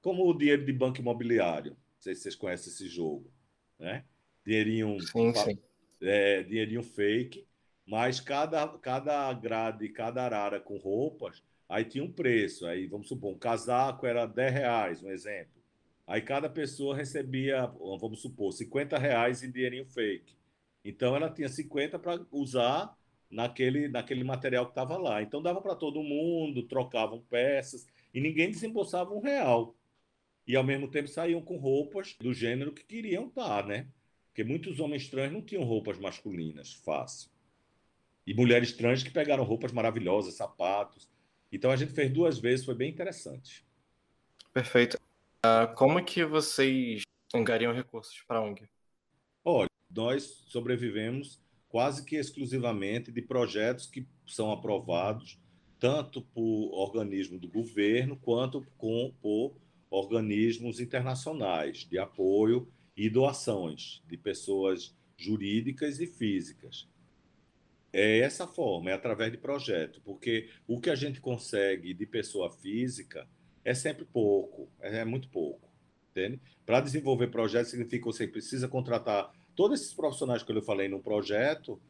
como 0.02 0.28
o 0.28 0.38
dinheiro 0.38 0.66
de 0.66 0.74
banco 0.74 1.00
imobiliário. 1.00 1.72
Não 1.72 2.02
sei 2.02 2.16
se 2.16 2.22
vocês 2.22 2.36
conhecem 2.36 2.72
esse 2.72 2.88
jogo, 2.88 3.32
né? 3.78 4.04
Dinheirinho, 4.46 5.00
sim, 5.02 5.34
sim. 5.34 5.60
É, 6.02 6.44
dinheirinho 6.44 6.84
fake, 6.84 7.46
mas 7.86 8.20
cada, 8.20 8.68
cada 8.80 9.32
grade, 9.34 9.90
cada 9.90 10.24
arara 10.24 10.60
com 10.60 10.78
roupas, 10.78 11.44
aí 11.68 11.84
tinha 11.86 12.04
um 12.04 12.12
preço. 12.12 12.66
Aí, 12.66 12.88
vamos 12.88 13.08
supor, 13.08 13.34
um 13.34 13.38
casaco 13.38 14.06
era 14.06 14.26
10 14.26 14.54
reais, 14.54 15.04
um 15.04 15.10
exemplo. 15.10 15.60
Aí 16.06 16.22
cada 16.22 16.50
pessoa 16.50 16.96
recebia, 16.96 17.68
vamos 18.00 18.22
supor, 18.22 18.52
50 18.52 18.98
reais 18.98 19.44
em 19.44 19.52
dinheirinho 19.52 19.86
fake. 19.86 20.36
Então 20.84 21.16
ela 21.16 21.30
tinha 21.30 21.48
50 21.48 22.00
para 22.00 22.26
usar 22.32 22.98
naquele, 23.30 23.88
naquele 23.88 24.24
material 24.24 24.65
que 24.65 24.72
estava 24.72 24.98
lá. 24.98 25.22
Então 25.22 25.42
dava 25.42 25.62
para 25.62 25.76
todo 25.76 26.04
mundo, 26.04 26.63
trocavam 26.63 27.22
peças 27.30 27.88
e 28.13 28.20
ninguém 28.20 28.50
desembolsava 28.50 29.13
um 29.13 29.20
real. 29.20 29.76
E 30.48 30.56
ao 30.56 30.63
mesmo 30.63 30.89
tempo 30.89 31.08
saíam 31.08 31.42
com 31.42 31.58
roupas 31.58 32.15
do 32.20 32.34
gênero 32.34 32.74
que 32.74 32.84
queriam 32.84 33.28
estar, 33.28 33.65
né? 33.65 33.88
Porque 34.28 34.44
muitos 34.44 34.80
homens 34.80 35.08
trans 35.08 35.32
não 35.32 35.42
tinham 35.42 35.63
roupas 35.63 36.00
masculinas 36.00 36.74
fácil. 36.74 37.30
E 38.26 38.34
mulheres 38.34 38.74
trans 38.74 39.04
que 39.04 39.12
pegaram 39.12 39.44
roupas 39.44 39.72
maravilhosas, 39.72 40.36
sapatos. 40.36 41.08
Então 41.52 41.72
a 41.72 41.76
gente 41.76 41.94
fez 41.94 42.12
duas 42.12 42.39
vezes, 42.39 42.65
foi 42.65 42.76
bem 42.76 42.89
interessante. 42.89 43.65
Perfeito. 44.54 44.98
Uh, 45.46 45.74
como 45.76 46.04
que 46.04 46.26
vocês 46.26 47.04
angariam 47.34 47.74
recursos 47.74 48.22
para 48.28 48.39
a 48.39 48.42
ONG? 48.42 48.68
Olha, 49.44 49.70
nós 49.89 50.24
sobrevivemos 50.48 51.39
quase 51.70 52.04
que 52.04 52.16
exclusivamente 52.16 53.12
de 53.12 53.22
projetos 53.22 53.86
que 53.86 54.06
são 54.26 54.52
aprovados 54.52 55.40
tanto 55.80 56.22
por 56.22 56.74
organismos 56.74 57.40
do 57.40 57.48
governo 57.48 58.18
quanto 58.18 58.66
com, 58.78 59.14
por 59.22 59.56
organismos 59.90 60.80
internacionais 60.80 61.86
de 61.90 61.98
apoio 61.98 62.68
e 62.98 63.10
doações 63.10 64.04
de 64.06 64.18
pessoas 64.18 64.94
jurídicas 65.16 66.00
e 66.00 66.08
físicas. 66.08 66.88
É 67.94 68.20
essa 68.20 68.46
forma, 68.46 68.92
é 68.92 68.94
através 68.94 69.32
de 69.32 69.38
projeto, 69.38 70.02
porque 70.04 70.50
o 70.68 70.80
que 70.80 70.90
a 70.90 70.96
gente 70.96 71.22
consegue 71.22 71.94
de 71.94 72.06
pessoa 72.06 72.52
física 72.52 73.28
é 73.64 73.74
sempre 73.74 74.06
pouco, 74.06 74.70
é 74.82 75.04
muito 75.06 75.30
pouco? 75.30 75.70
Para 76.66 76.82
desenvolver 76.82 77.28
projetos 77.28 77.72
significa 77.72 78.00
que 78.00 78.06
você 78.06 78.28
precisa 78.28 78.68
contratar 78.68 79.32
todos 79.60 79.82
esses 79.82 79.93
profissionais 79.93 80.41
que 80.41 80.54
eu 80.54 80.62
falei 80.62 80.88
no 80.88 81.02
projeto, 81.02 81.82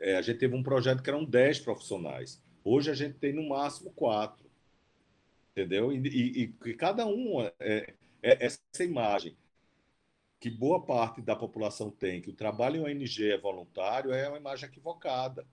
é, 0.00 0.16
a 0.16 0.22
gente 0.22 0.38
teve 0.38 0.54
um 0.54 0.62
projeto 0.62 1.02
que 1.02 1.10
eram 1.10 1.26
10 1.26 1.58
profissionais. 1.58 2.42
Hoje 2.64 2.90
a 2.90 2.94
gente 2.94 3.18
tem 3.18 3.34
no 3.34 3.46
máximo 3.46 3.90
quatro. 3.90 4.50
Entendeu? 5.52 5.92
E, 5.92 5.98
e, 5.98 6.54
e 6.64 6.74
cada 6.74 7.04
um 7.04 7.42
é, 7.42 7.52
é, 8.22 8.46
essa 8.46 8.58
imagem 8.80 9.36
que 10.40 10.48
boa 10.48 10.86
parte 10.86 11.20
da 11.20 11.36
população 11.36 11.90
tem, 11.90 12.22
que 12.22 12.30
o 12.30 12.34
trabalho 12.34 12.88
em 12.88 12.94
ONG 12.94 13.30
é 13.30 13.36
voluntário, 13.36 14.14
é 14.14 14.26
uma 14.30 14.38
imagem 14.38 14.66
equivocada. 14.66 15.46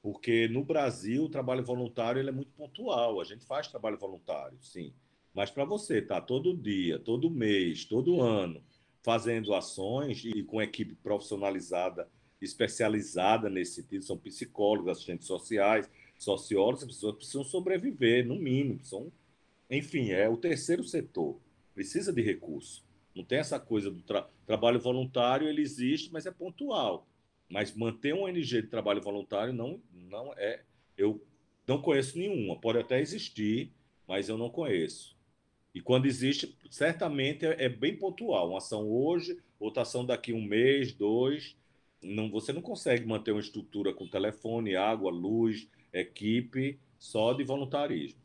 Porque 0.00 0.46
no 0.46 0.64
Brasil 0.64 1.24
o 1.24 1.28
trabalho 1.28 1.64
voluntário 1.64 2.20
ele 2.20 2.28
é 2.28 2.32
muito 2.32 2.52
pontual. 2.52 3.20
A 3.20 3.24
gente 3.24 3.44
faz 3.44 3.66
trabalho 3.66 3.98
voluntário, 3.98 4.56
sim. 4.62 4.94
Mas 5.34 5.50
para 5.50 5.64
você 5.64 6.00
tá 6.00 6.20
todo 6.20 6.56
dia, 6.56 7.00
todo 7.00 7.28
mês, 7.28 7.84
todo 7.84 8.22
ano 8.22 8.62
fazendo 9.06 9.54
ações 9.54 10.24
e 10.24 10.42
com 10.42 10.60
equipe 10.60 10.96
profissionalizada, 10.96 12.08
especializada 12.42 13.48
nesse 13.48 13.80
sentido, 13.80 14.04
são 14.04 14.18
psicólogos, 14.18 14.90
assistentes 14.90 15.28
sociais, 15.28 15.88
sociólogos, 16.18 16.82
as 16.82 16.88
pessoas 16.88 17.14
precisam 17.14 17.44
sobreviver, 17.44 18.26
no 18.26 18.34
mínimo. 18.34 18.84
São, 18.84 19.12
enfim, 19.70 20.10
é 20.10 20.28
o 20.28 20.36
terceiro 20.36 20.82
setor, 20.82 21.38
precisa 21.72 22.12
de 22.12 22.20
recurso. 22.20 22.84
Não 23.14 23.22
tem 23.22 23.38
essa 23.38 23.60
coisa 23.60 23.92
do 23.92 24.02
tra 24.02 24.28
trabalho 24.44 24.80
voluntário, 24.80 25.48
ele 25.48 25.62
existe, 25.62 26.12
mas 26.12 26.26
é 26.26 26.32
pontual. 26.32 27.06
Mas 27.48 27.72
manter 27.76 28.12
um 28.12 28.24
ONG 28.24 28.42
de 28.42 28.62
trabalho 28.64 29.00
voluntário 29.00 29.52
não, 29.52 29.80
não 29.92 30.34
é. 30.36 30.64
Eu 30.98 31.24
não 31.64 31.80
conheço 31.80 32.18
nenhuma. 32.18 32.60
Pode 32.60 32.80
até 32.80 33.00
existir, 33.00 33.72
mas 34.04 34.28
eu 34.28 34.36
não 34.36 34.50
conheço. 34.50 35.15
E 35.76 35.80
quando 35.82 36.06
existe, 36.06 36.56
certamente 36.70 37.44
é, 37.44 37.66
é, 37.66 37.68
bem 37.68 37.94
pontual. 37.94 38.48
Uma 38.48 38.56
ação 38.56 38.88
hoje, 38.88 39.38
outra 39.60 39.82
ação 39.82 40.06
daqui 40.06 40.32
um 40.32 40.40
mês, 40.40 40.94
dois. 40.94 41.54
Não, 42.02 42.30
você 42.30 42.50
não 42.50 42.62
consegue 42.62 43.04
manter 43.04 43.32
uma 43.32 43.42
estrutura 43.42 43.92
com 43.92 44.08
telefone, 44.08 44.74
água, 44.74 45.10
luz, 45.10 45.68
equipe, 45.92 46.80
só 46.98 47.34
de 47.34 47.44
voluntarismo. 47.44 48.18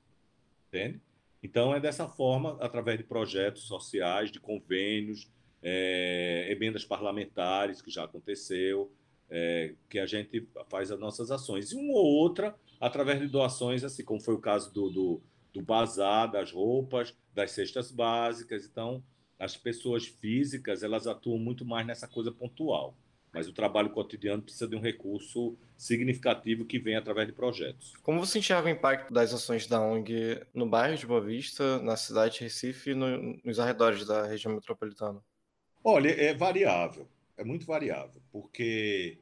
Entende? 0.69 1.01
Então, 1.43 1.75
é 1.75 1.79
dessa 1.81 2.07
forma, 2.07 2.57
através 2.61 2.97
de 2.97 3.03
projetos 3.03 3.63
sociais, 3.63 4.31
de 4.31 4.39
convênios, 4.39 5.29
é, 5.61 6.47
emendas 6.49 6.85
parlamentares, 6.85 7.81
que 7.81 7.91
já 7.91 8.05
aconteceu, 8.05 8.89
é, 9.29 9.75
que 9.89 9.99
a 9.99 10.05
gente 10.05 10.47
faz 10.69 10.89
as 10.89 10.97
nossas 10.97 11.29
ações. 11.29 11.73
E 11.73 11.75
uma 11.75 11.99
ou 11.99 12.05
outra, 12.05 12.55
através 12.79 13.19
de 13.19 13.27
doações, 13.27 13.83
assim 13.83 14.05
como 14.05 14.21
foi 14.21 14.35
o 14.35 14.39
caso 14.39 14.73
do, 14.73 14.89
do 14.89 15.21
do 15.53 15.61
bazar, 15.61 16.31
das 16.31 16.51
roupas, 16.51 17.15
das 17.33 17.51
cestas 17.51 17.91
básicas. 17.91 18.65
Então, 18.65 19.03
as 19.41 19.57
pessoas 19.57 20.05
físicas 20.05 20.83
elas 20.83 21.07
atuam 21.07 21.37
muito 21.37 21.65
mais 21.65 21.85
nessa 21.85 22.07
coisa 22.07 22.31
pontual, 22.31 22.95
mas 23.33 23.47
o 23.47 23.53
trabalho 23.53 23.89
cotidiano 23.89 24.43
precisa 24.43 24.67
de 24.67 24.75
um 24.75 24.81
recurso 24.81 25.57
significativo 25.75 26.63
que 26.63 26.77
vem 26.77 26.95
através 26.95 27.27
de 27.27 27.33
projetos. 27.33 27.93
Como 28.03 28.19
você 28.19 28.37
enxerga 28.37 28.67
o 28.67 28.71
impacto 28.71 29.11
das 29.11 29.33
ações 29.33 29.65
da 29.65 29.81
ONG 29.81 30.45
no 30.53 30.69
bairro 30.69 30.95
de 30.95 31.07
Boa 31.07 31.21
Vista, 31.21 31.79
na 31.79 31.97
cidade 31.97 32.35
de 32.35 32.41
Recife 32.41 32.91
e 32.91 32.95
no, 32.95 33.39
nos 33.43 33.59
arredores 33.59 34.05
da 34.05 34.27
região 34.27 34.53
metropolitana? 34.53 35.19
Olha, 35.83 36.09
é 36.09 36.35
variável, 36.35 37.07
é 37.35 37.43
muito 37.43 37.65
variável, 37.65 38.21
porque 38.31 39.17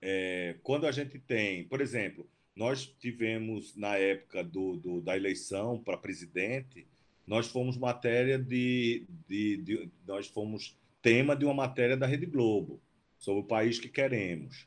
é, 0.00 0.56
quando 0.62 0.86
a 0.86 0.92
gente 0.92 1.18
tem, 1.18 1.64
por 1.64 1.82
exemplo, 1.82 2.26
nós 2.58 2.86
tivemos, 2.98 3.76
na 3.76 3.96
época 3.96 4.42
do, 4.42 4.76
do 4.76 5.00
da 5.00 5.16
eleição 5.16 5.78
para 5.78 5.96
presidente, 5.96 6.84
nós 7.24 7.46
fomos 7.46 7.76
matéria 7.76 8.36
de, 8.36 9.06
de, 9.28 9.56
de, 9.58 9.90
Nós 10.04 10.26
fomos 10.26 10.76
tema 11.00 11.36
de 11.36 11.44
uma 11.44 11.54
matéria 11.54 11.96
da 11.96 12.04
Rede 12.04 12.26
Globo, 12.26 12.80
sobre 13.16 13.42
o 13.42 13.46
país 13.46 13.78
que 13.78 13.88
queremos. 13.88 14.66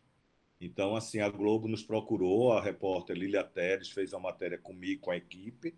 Então, 0.59 0.95
assim, 0.95 1.19
a 1.19 1.27
Globo 1.27 1.67
nos 1.67 1.83
procurou, 1.83 2.53
a 2.53 2.61
repórter 2.61 3.17
Lilia 3.17 3.43
Teres 3.43 3.89
fez 3.89 4.13
uma 4.13 4.21
matéria 4.21 4.57
comigo, 4.57 5.01
com 5.01 5.11
a 5.11 5.17
equipe, 5.17 5.75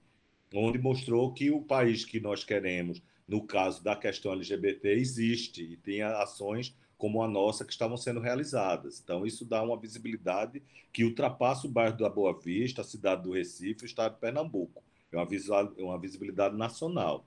onde 0.53 0.77
mostrou 0.77 1.33
que 1.33 1.49
o 1.49 1.61
país 1.63 2.05
que 2.05 2.19
nós 2.19 2.43
queremos, 2.43 3.01
no 3.27 3.41
caso 3.41 3.83
da 3.83 3.95
questão 3.95 4.33
LGBT, 4.33 4.89
existe 4.89 5.63
e 5.63 5.77
tem 5.77 6.03
ações 6.03 6.75
como 7.03 7.21
a 7.21 7.27
nossa 7.27 7.65
que 7.65 7.73
estavam 7.73 7.97
sendo 7.97 8.21
realizadas. 8.21 9.01
Então, 9.03 9.25
isso 9.25 9.43
dá 9.43 9.61
uma 9.61 9.77
visibilidade 9.77 10.63
que 10.93 11.03
ultrapassa 11.03 11.67
o 11.67 11.69
bairro 11.69 11.97
da 11.97 12.07
Boa 12.07 12.31
Vista, 12.39 12.79
a 12.79 12.85
cidade 12.85 13.23
do 13.23 13.33
Recife, 13.33 13.83
o 13.83 13.85
estado 13.85 14.13
de 14.13 14.21
Pernambuco. 14.21 14.81
É 15.11 15.17
uma, 15.17 15.25
visual, 15.25 15.73
uma 15.79 15.99
visibilidade 15.99 16.55
nacional. 16.55 17.25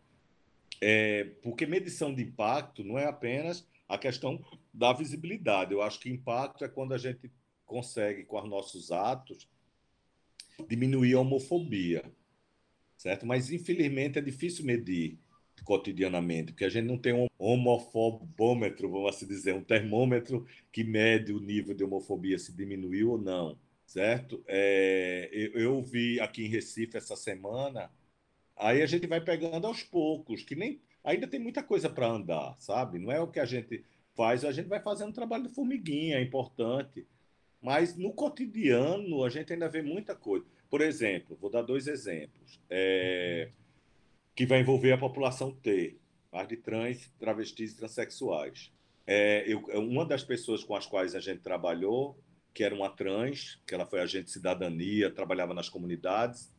É, 0.81 1.25
porque 1.43 1.67
medição 1.67 2.15
de 2.15 2.23
impacto 2.23 2.83
não 2.83 2.99
é 2.99 3.05
apenas 3.05 3.69
a 3.87 3.99
questão 3.99 4.43
da 4.73 4.95
visibilidade. 4.95 5.75
Eu 5.75 5.83
acho 5.83 6.01
que 6.01 6.09
impacto 6.09 6.65
é 6.65 6.69
quando 6.69 6.95
a 6.95 6.99
gente 6.99 7.31
consegue, 7.67 8.25
com 8.25 8.41
os 8.41 8.49
nossos 8.49 8.91
atos, 8.91 9.47
diminuir 10.67 11.17
a 11.17 11.21
homofobia, 11.21 12.03
certo? 12.97 13.27
Mas, 13.27 13.53
infelizmente, 13.53 14.19
é 14.19 14.23
difícil 14.23 14.65
medir 14.65 15.19
cotidianamente, 15.67 16.53
porque 16.53 16.65
a 16.65 16.69
gente 16.69 16.87
não 16.87 16.97
tem 16.97 17.13
um 17.13 17.27
homofobômetro, 17.37 18.89
vamos 18.89 19.11
assim 19.11 19.27
dizer, 19.27 19.53
um 19.53 19.65
termômetro 19.65 20.47
que 20.73 20.85
mede 20.85 21.33
o 21.33 21.41
nível 21.41 21.75
de 21.75 21.83
homofobia 21.83 22.39
se 22.39 22.57
diminuiu 22.57 23.11
ou 23.11 23.19
não. 23.19 23.59
certo? 23.85 24.43
É, 24.47 25.29
eu, 25.33 25.61
eu 25.61 25.83
vi 25.83 26.21
aqui 26.21 26.45
em 26.47 26.49
Recife 26.49 26.97
essa 26.97 27.17
semana, 27.17 27.91
aí 28.57 28.81
a 28.81 28.87
gente 28.87 29.07
vai 29.09 29.21
pegando 29.21 29.67
aos 29.67 29.83
poucos, 29.83 30.45
que 30.45 30.55
nem 30.55 30.81
ainda 31.03 31.27
tem 31.27 31.41
muita 31.41 31.63
coisa 31.65 31.91
para 31.91 32.07
andar, 32.07 32.55
sabe? 32.61 32.99
Não 33.01 33.11
é 33.11 33.21
o 33.21 33.29
que 33.29 33.41
a 33.41 33.45
gente 33.45 33.85
faz, 34.15 34.45
a 34.45 34.53
gente 34.53 34.69
vai 34.69 34.81
fazendo 34.81 35.13
trabalho 35.13 35.49
de 35.49 35.55
formiguinha, 35.55 36.19
é 36.19 36.23
importante. 36.23 37.07
Mas 37.61 37.97
no 37.97 38.13
cotidiano 38.13 39.25
a 39.25 39.29
gente 39.29 39.53
ainda 39.53 39.69
vê 39.69 39.83
muita 39.83 40.15
coisa. 40.15 40.47
Por 40.71 40.81
exemplo, 40.81 41.37
vou 41.41 41.51
dar 41.51 41.63
dois 41.63 41.89
exemplos, 41.89 42.61
é, 42.71 43.51
que 44.37 44.47
vai 44.47 44.61
envolver 44.61 44.93
a 44.93 44.99
população 44.99 45.51
T, 45.51 45.97
mais 46.33 46.47
de 46.47 46.57
trans, 46.57 47.11
travestis 47.19 47.73
e 47.73 47.77
transexuais. 47.77 48.73
É, 49.07 49.45
eu, 49.47 49.61
uma 49.81 50.05
das 50.05 50.23
pessoas 50.23 50.63
com 50.63 50.77
as 50.77 50.87
quais 50.87 51.17
a 51.17 51.21
gente 51.21 51.41
trabalhou, 51.41 52.17
que 52.55 52.63
era 52.63 52.75
uma 52.75 52.91
trans, 52.91 53.61
que 53.67 53.75
ela 53.75 53.87
foi 53.87 54.01
agente 54.01 54.27
de 54.27 54.31
cidadania, 54.31 55.11
trabalhava 55.11 55.53
nas 55.53 55.69
comunidades, 55.69 56.55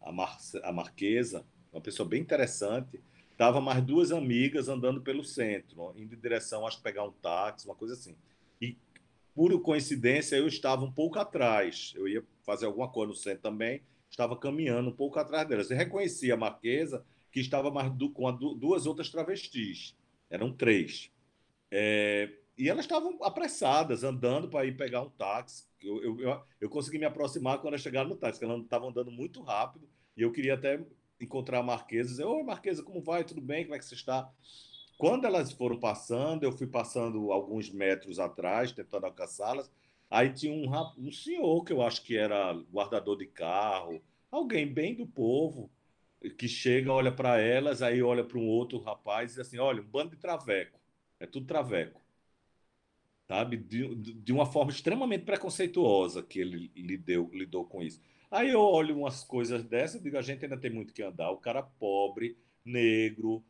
a, 0.00 0.10
Mar, 0.10 0.38
a 0.62 0.72
Marquesa, 0.72 1.44
uma 1.70 1.82
pessoa 1.82 2.08
bem 2.08 2.22
interessante, 2.22 2.98
Tava 3.36 3.60
mais 3.60 3.84
duas 3.84 4.12
amigas 4.12 4.68
andando 4.68 5.02
pelo 5.02 5.22
centro, 5.22 5.92
indo 5.94 6.14
em 6.14 6.18
direção, 6.18 6.66
acho 6.66 6.78
que 6.78 6.82
pegar 6.82 7.04
um 7.04 7.12
táxi, 7.12 7.66
uma 7.66 7.74
coisa 7.74 7.92
assim. 7.92 8.16
E, 8.60 8.78
por 9.34 9.60
coincidência, 9.60 10.36
eu 10.36 10.48
estava 10.48 10.84
um 10.84 10.90
pouco 10.90 11.18
atrás. 11.18 11.92
Eu 11.94 12.08
ia 12.08 12.24
fazer 12.44 12.64
alguma 12.64 12.88
coisa 12.88 13.10
no 13.10 13.14
centro 13.14 13.42
também, 13.42 13.82
estava 14.08 14.34
caminhando 14.36 14.88
um 14.88 14.92
pouco 14.92 15.18
atrás 15.18 15.46
delas. 15.46 15.70
Eu 15.70 15.76
reconheci 15.76 16.32
a 16.32 16.36
Marquesa, 16.36 17.04
que 17.36 17.40
estava 17.40 17.70
mais 17.70 17.92
du 17.92 18.08
com 18.08 18.32
duas 18.32 18.86
outras 18.86 19.10
travestis. 19.10 19.94
Eram 20.30 20.50
três. 20.50 21.12
É, 21.70 22.32
e 22.56 22.66
elas 22.66 22.86
estavam 22.86 23.22
apressadas, 23.22 24.02
andando 24.02 24.48
para 24.48 24.64
ir 24.64 24.74
pegar 24.74 25.02
um 25.02 25.10
táxi. 25.10 25.66
Eu, 25.78 26.02
eu, 26.02 26.20
eu, 26.20 26.40
eu 26.62 26.70
consegui 26.70 26.98
me 26.98 27.04
aproximar 27.04 27.58
quando 27.58 27.74
elas 27.74 27.82
chegaram 27.82 28.08
no 28.08 28.16
táxi, 28.16 28.42
elas 28.42 28.62
estavam 28.62 28.88
andando 28.88 29.10
muito 29.10 29.42
rápido. 29.42 29.86
E 30.16 30.22
eu 30.22 30.32
queria 30.32 30.54
até 30.54 30.82
encontrar 31.20 31.58
a 31.58 31.62
Marquesa 31.62 32.08
e 32.08 32.12
dizer: 32.12 32.24
Oi, 32.24 32.42
Marquesa, 32.42 32.82
como 32.82 33.02
vai? 33.02 33.22
Tudo 33.22 33.42
bem? 33.42 33.64
Como 33.64 33.74
é 33.74 33.78
que 33.78 33.84
você 33.84 33.94
está? 33.94 34.32
Quando 34.96 35.26
elas 35.26 35.52
foram 35.52 35.78
passando, 35.78 36.42
eu 36.42 36.52
fui 36.52 36.66
passando 36.66 37.32
alguns 37.32 37.68
metros 37.68 38.18
atrás, 38.18 38.72
tentando 38.72 39.04
alcançá-las. 39.04 39.70
Aí 40.10 40.32
tinha 40.32 40.54
um, 40.54 41.06
um 41.06 41.12
senhor, 41.12 41.62
que 41.64 41.72
eu 41.74 41.82
acho 41.82 42.02
que 42.02 42.16
era 42.16 42.54
guardador 42.72 43.18
de 43.18 43.26
carro, 43.26 44.00
alguém 44.30 44.66
bem 44.66 44.94
do 44.94 45.06
povo, 45.06 45.70
que 46.38 46.48
chega, 46.48 46.92
olha 46.92 47.12
para 47.12 47.40
elas, 47.40 47.82
aí 47.82 48.02
olha 48.02 48.24
para 48.24 48.38
um 48.38 48.46
outro 48.46 48.78
rapaz 48.78 49.32
e 49.32 49.34
diz 49.34 49.46
assim: 49.46 49.58
Olha, 49.58 49.80
um 49.82 49.86
bando 49.86 50.10
de 50.10 50.16
traveco. 50.16 50.80
É 51.20 51.26
tudo 51.26 51.46
traveco. 51.46 52.00
Sabe? 53.26 53.56
De, 53.56 53.94
de 53.94 54.32
uma 54.32 54.46
forma 54.46 54.70
extremamente 54.70 55.24
preconceituosa 55.24 56.22
que 56.22 56.40
ele 56.40 56.70
lidou, 56.76 57.30
lidou 57.32 57.64
com 57.64 57.82
isso. 57.82 58.00
Aí 58.30 58.50
eu 58.50 58.60
olho 58.60 58.96
umas 58.96 59.24
coisas 59.24 59.64
dessas 59.64 60.00
e 60.00 60.04
digo, 60.04 60.16
a 60.18 60.22
gente 60.22 60.44
ainda 60.44 60.56
tem 60.56 60.70
muito 60.70 60.92
que 60.92 61.02
andar. 61.02 61.30
O 61.30 61.38
cara 61.38 61.62
pobre, 61.62 62.36
negro, 62.64 63.44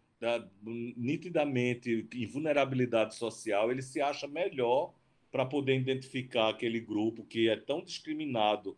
nitidamente 0.62 2.08
em 2.12 2.26
vulnerabilidade 2.26 3.14
social, 3.14 3.70
ele 3.70 3.82
se 3.82 4.00
acha 4.00 4.26
melhor 4.26 4.94
para 5.30 5.44
poder 5.44 5.76
identificar 5.78 6.48
aquele 6.48 6.80
grupo 6.80 7.24
que 7.24 7.48
é 7.48 7.56
tão 7.56 7.82
discriminado 7.82 8.76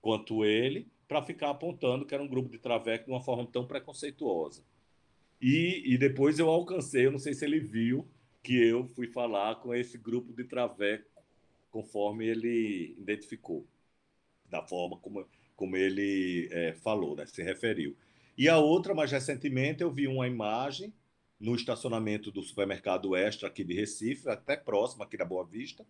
quanto 0.00 0.44
ele, 0.44 0.86
para 1.12 1.22
ficar 1.22 1.50
apontando 1.50 2.06
que 2.06 2.14
era 2.14 2.22
um 2.22 2.28
grupo 2.28 2.48
de 2.48 2.58
traveco 2.58 3.04
de 3.04 3.10
uma 3.10 3.20
forma 3.20 3.46
tão 3.46 3.66
preconceituosa. 3.66 4.62
E, 5.38 5.82
e 5.84 5.98
depois 5.98 6.38
eu 6.38 6.48
alcancei, 6.48 7.04
eu 7.04 7.12
não 7.12 7.18
sei 7.18 7.34
se 7.34 7.44
ele 7.44 7.60
viu, 7.60 8.08
que 8.42 8.56
eu 8.56 8.86
fui 8.86 9.06
falar 9.06 9.56
com 9.56 9.74
esse 9.74 9.98
grupo 9.98 10.32
de 10.32 10.44
traveco, 10.44 11.04
conforme 11.70 12.26
ele 12.26 12.96
identificou 12.98 13.66
da 14.48 14.62
forma 14.62 14.96
como, 14.96 15.26
como 15.54 15.76
ele 15.76 16.48
é, 16.50 16.72
falou, 16.74 17.14
né, 17.14 17.26
se 17.26 17.42
referiu. 17.42 17.94
E 18.36 18.48
a 18.48 18.56
outra, 18.56 18.94
mais 18.94 19.12
recentemente, 19.12 19.82
eu 19.82 19.92
vi 19.92 20.08
uma 20.08 20.26
imagem 20.26 20.94
no 21.38 21.54
estacionamento 21.54 22.30
do 22.30 22.42
supermercado 22.42 23.14
Extra 23.14 23.48
aqui 23.48 23.62
de 23.62 23.74
Recife, 23.74 24.30
até 24.30 24.56
próximo 24.56 25.02
aqui 25.02 25.18
da 25.18 25.26
Boa 25.26 25.44
Vista, 25.44 25.84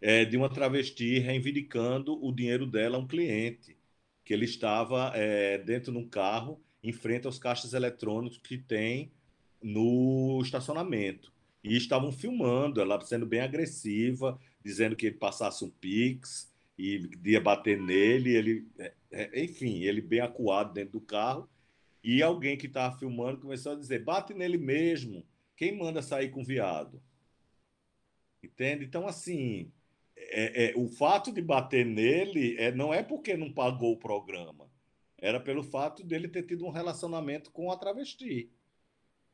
é, 0.00 0.24
de 0.24 0.36
uma 0.36 0.48
travesti 0.48 1.20
reivindicando 1.20 2.18
o 2.24 2.32
dinheiro 2.32 2.66
dela 2.66 2.96
a 2.96 3.00
um 3.00 3.06
cliente, 3.06 3.76
que 4.24 4.32
ele 4.32 4.44
estava 4.44 5.12
é, 5.14 5.58
dentro 5.58 5.92
de 5.92 5.98
um 5.98 6.08
carro 6.08 6.60
em 6.82 6.92
frente 6.92 7.26
aos 7.26 7.38
caixas 7.38 7.72
eletrônicos 7.72 8.38
que 8.38 8.58
tem 8.58 9.12
no 9.62 10.40
estacionamento. 10.42 11.32
E 11.62 11.76
estavam 11.76 12.12
filmando 12.12 12.80
ela 12.80 13.00
sendo 13.00 13.24
bem 13.24 13.40
agressiva, 13.40 14.38
dizendo 14.62 14.94
que 14.94 15.06
ele 15.06 15.16
passasse 15.16 15.64
um 15.64 15.70
Pix, 15.70 16.52
e 16.78 17.08
ia 17.24 17.40
bater 17.40 17.80
nele, 17.80 18.34
ele, 18.34 18.68
é, 18.78 18.92
é, 19.10 19.44
enfim, 19.44 19.82
ele 19.82 20.00
bem 20.00 20.20
acuado 20.20 20.74
dentro 20.74 20.92
do 20.92 21.00
carro, 21.00 21.48
e 22.02 22.22
alguém 22.22 22.56
que 22.56 22.66
estava 22.66 22.98
filmando 22.98 23.40
começou 23.40 23.72
a 23.72 23.76
dizer: 23.76 24.04
bate 24.04 24.34
nele 24.34 24.58
mesmo, 24.58 25.24
quem 25.56 25.76
manda 25.78 26.02
sair 26.02 26.30
com 26.30 26.44
viado? 26.44 27.00
Entende? 28.42 28.84
Então, 28.84 29.06
assim, 29.06 29.72
é, 30.16 30.70
é, 30.70 30.74
o 30.76 30.88
fato 30.88 31.32
de 31.32 31.42
bater 31.42 31.84
nele 31.84 32.56
é, 32.58 32.72
não 32.72 32.92
é 32.92 33.02
porque 33.02 33.36
não 33.36 33.52
pagou 33.52 33.92
o 33.92 33.98
programa, 33.98 34.70
era 35.18 35.40
pelo 35.40 35.62
fato 35.62 36.04
dele 36.04 36.28
ter 36.28 36.42
tido 36.42 36.66
um 36.66 36.70
relacionamento 36.70 37.50
com 37.50 37.70
a 37.70 37.76
travesti, 37.76 38.50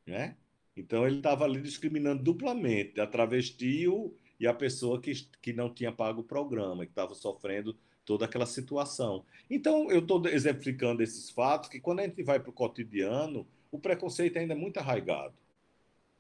né? 0.06 0.36
Então 0.76 1.06
ele 1.06 1.16
estava 1.16 1.44
ali 1.44 1.60
discriminando 1.60 2.22
duplamente 2.22 3.00
a 3.00 3.06
travesti 3.06 3.86
e 4.38 4.46
a 4.46 4.54
pessoa 4.54 5.00
que, 5.00 5.12
que 5.42 5.52
não 5.52 5.72
tinha 5.72 5.92
pago 5.92 6.22
o 6.22 6.24
programa, 6.24 6.84
que 6.84 6.92
estava 6.92 7.14
sofrendo 7.14 7.76
toda 8.04 8.24
aquela 8.24 8.46
situação. 8.46 9.24
Então, 9.48 9.90
eu 9.90 10.00
estou 10.00 10.26
exemplificando 10.26 11.02
esses 11.02 11.30
fatos 11.30 11.68
que, 11.68 11.78
quando 11.78 12.00
a 12.00 12.02
gente 12.04 12.22
vai 12.22 12.40
para 12.40 12.50
o 12.50 12.52
cotidiano, 12.52 13.46
o 13.70 13.78
preconceito 13.78 14.38
ainda 14.38 14.54
é 14.54 14.56
muito 14.56 14.78
arraigado. 14.78 15.34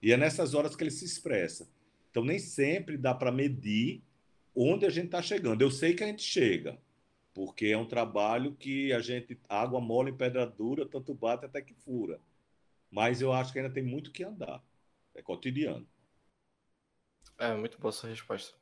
E 0.02 0.12
é 0.12 0.16
nessas 0.16 0.54
horas 0.54 0.76
que 0.76 0.84
ele 0.84 0.90
se 0.90 1.04
expressa. 1.04 1.68
Então, 2.10 2.24
nem 2.24 2.38
sempre 2.38 2.96
dá 2.96 3.14
para 3.14 3.32
medir 3.32 4.02
onde 4.54 4.86
a 4.86 4.90
gente 4.90 5.06
está 5.06 5.22
chegando. 5.22 5.62
Eu 5.62 5.70
sei 5.70 5.94
que 5.94 6.04
a 6.04 6.06
gente 6.06 6.22
chega, 6.22 6.78
porque 7.34 7.66
é 7.66 7.76
um 7.76 7.86
trabalho 7.86 8.54
que 8.54 8.92
a 8.92 9.00
gente, 9.00 9.38
água 9.48 9.80
mole 9.80 10.10
em 10.10 10.16
pedra 10.16 10.46
dura, 10.46 10.86
tanto 10.86 11.14
bate 11.14 11.46
até 11.46 11.60
que 11.60 11.74
fura. 11.74 12.20
Mas 12.90 13.22
eu 13.22 13.32
acho 13.32 13.52
que 13.52 13.58
ainda 13.58 13.72
tem 13.72 13.82
muito 13.82 14.10
que 14.10 14.24
andar. 14.24 14.62
É 15.14 15.22
cotidiano. 15.22 15.86
É, 17.38 17.54
muito 17.54 17.78
boa 17.78 17.90
essa 17.90 18.06
resposta. 18.06 18.56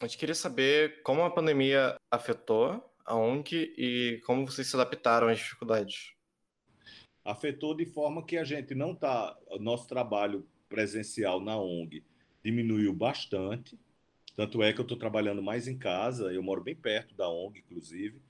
A 0.00 0.06
gente 0.06 0.18
queria 0.18 0.34
saber 0.34 1.02
como 1.02 1.22
a 1.22 1.30
pandemia 1.30 1.94
afetou 2.10 2.82
a 3.04 3.14
ONG 3.14 3.74
e 3.76 4.20
como 4.26 4.46
vocês 4.46 4.66
se 4.66 4.74
adaptaram 4.74 5.28
às 5.28 5.38
dificuldades. 5.38 6.14
Afetou 7.24 7.74
de 7.74 7.86
forma 7.86 8.24
que 8.24 8.36
a 8.36 8.44
gente 8.44 8.74
não 8.74 8.92
está. 8.92 9.38
Nosso 9.60 9.86
trabalho 9.86 10.46
presencial 10.68 11.40
na 11.40 11.56
ONG 11.56 12.04
diminuiu 12.42 12.92
bastante. 12.92 13.78
Tanto 14.36 14.62
é 14.62 14.72
que 14.72 14.80
eu 14.80 14.84
estou 14.84 14.98
trabalhando 14.98 15.42
mais 15.42 15.68
em 15.68 15.78
casa, 15.78 16.32
eu 16.32 16.42
moro 16.42 16.62
bem 16.62 16.74
perto 16.74 17.14
da 17.14 17.28
ONG, 17.28 17.60
inclusive. 17.60 18.20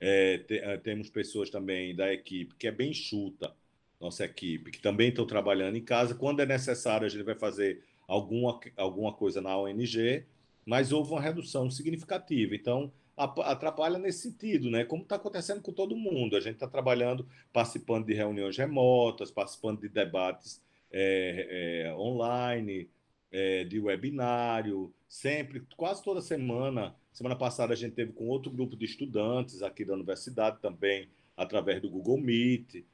É, 0.00 0.38
te, 0.38 0.58
é, 0.58 0.76
temos 0.76 1.08
pessoas 1.08 1.48
também 1.48 1.94
da 1.94 2.12
equipe 2.12 2.54
que 2.56 2.66
é 2.66 2.70
bem 2.70 2.90
enxuta, 2.90 3.54
nossa 4.00 4.24
equipe, 4.24 4.70
que 4.70 4.80
também 4.80 5.08
estão 5.08 5.26
trabalhando 5.26 5.76
em 5.76 5.84
casa. 5.84 6.14
Quando 6.14 6.40
é 6.40 6.46
necessário, 6.46 7.06
a 7.06 7.08
gente 7.08 7.22
vai 7.22 7.34
fazer 7.34 7.82
alguma, 8.06 8.60
alguma 8.76 9.12
coisa 9.12 9.40
na 9.40 9.56
ONG, 9.56 10.24
mas 10.66 10.92
houve 10.92 11.12
uma 11.12 11.20
redução 11.20 11.70
significativa. 11.70 12.54
Então, 12.54 12.92
atrapalha 13.16 13.98
nesse 13.98 14.30
sentido, 14.30 14.70
né? 14.70 14.84
Como 14.84 15.02
está 15.02 15.16
acontecendo 15.16 15.62
com 15.62 15.72
todo 15.72 15.96
mundo. 15.96 16.36
A 16.36 16.40
gente 16.40 16.54
está 16.54 16.66
trabalhando, 16.66 17.26
participando 17.52 18.06
de 18.06 18.14
reuniões 18.14 18.56
remotas, 18.56 19.30
participando 19.30 19.80
de 19.80 19.88
debates 19.88 20.62
é, 20.92 21.86
é, 21.86 21.94
online, 21.94 22.88
é, 23.30 23.64
de 23.64 23.80
webinário, 23.80 24.92
sempre, 25.14 25.62
quase 25.76 26.02
toda 26.02 26.20
semana. 26.20 26.94
Semana 27.12 27.36
passada 27.36 27.72
a 27.72 27.76
gente 27.76 27.94
teve 27.94 28.12
com 28.12 28.26
outro 28.26 28.50
grupo 28.50 28.76
de 28.76 28.84
estudantes 28.84 29.62
aqui 29.62 29.84
da 29.84 29.94
universidade 29.94 30.58
também, 30.60 31.08
através 31.36 31.80
do 31.80 31.88
Google 31.88 32.18
Meet. 32.18 32.84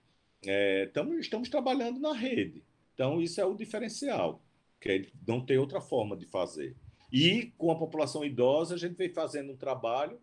É, 0.45 0.87
tamo, 0.93 1.15
estamos 1.19 1.49
trabalhando 1.49 1.99
na 1.99 2.13
rede. 2.13 2.63
Então, 2.93 3.23
isso 3.23 3.41
é 3.41 3.45
o 3.45 3.55
diferencial 3.55 4.43
que 4.79 5.11
não 5.27 5.45
tem 5.45 5.57
outra 5.57 5.81
forma 5.81 6.15
de 6.15 6.27
fazer. 6.27 6.77
E 7.11 7.53
com 7.57 7.71
a 7.71 7.79
população 7.79 8.23
idosa, 8.23 8.75
a 8.75 8.79
gente 8.79 8.97
vem 8.97 9.09
fazendo 9.09 9.53
um 9.53 9.57
trabalho 9.57 10.21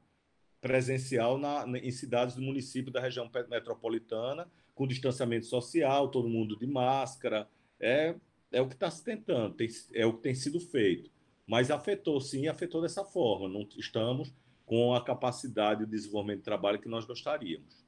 presencial 0.62 1.38
na, 1.40 1.66
em 1.80 1.92
cidades 1.92 2.36
do 2.36 2.42
município 2.44 2.92
da 2.92 3.02
região 3.02 3.30
metropolitana, 3.50 4.48
com 4.76 4.88
distanciamento 4.88 5.48
social, 5.48 6.10
todo 6.10 6.30
mundo 6.30 6.58
de 6.58 6.68
máscara. 6.68 7.50
É, 7.80 8.16
é 8.52 8.62
o 8.62 8.68
que 8.68 8.76
está 8.76 8.90
se 8.92 9.04
tentando, 9.04 9.56
tem, 9.56 9.68
é 9.94 10.06
o 10.06 10.14
que 10.14 10.22
tem 10.22 10.36
sido 10.36 10.60
feito. 10.60 11.17
Mas 11.48 11.72
afetou, 11.72 12.20
sim, 12.20 12.48
afetou 12.48 12.82
dessa 12.82 13.06
forma. 13.06 13.48
Não 13.48 13.68
estamos 13.78 14.34
com 14.66 14.94
a 14.94 15.02
capacidade 15.02 15.86
de 15.86 15.92
desenvolvimento 15.92 16.40
de 16.40 16.44
trabalho 16.44 16.80
que 16.80 16.90
nós 16.90 17.06
gostaríamos. 17.06 17.88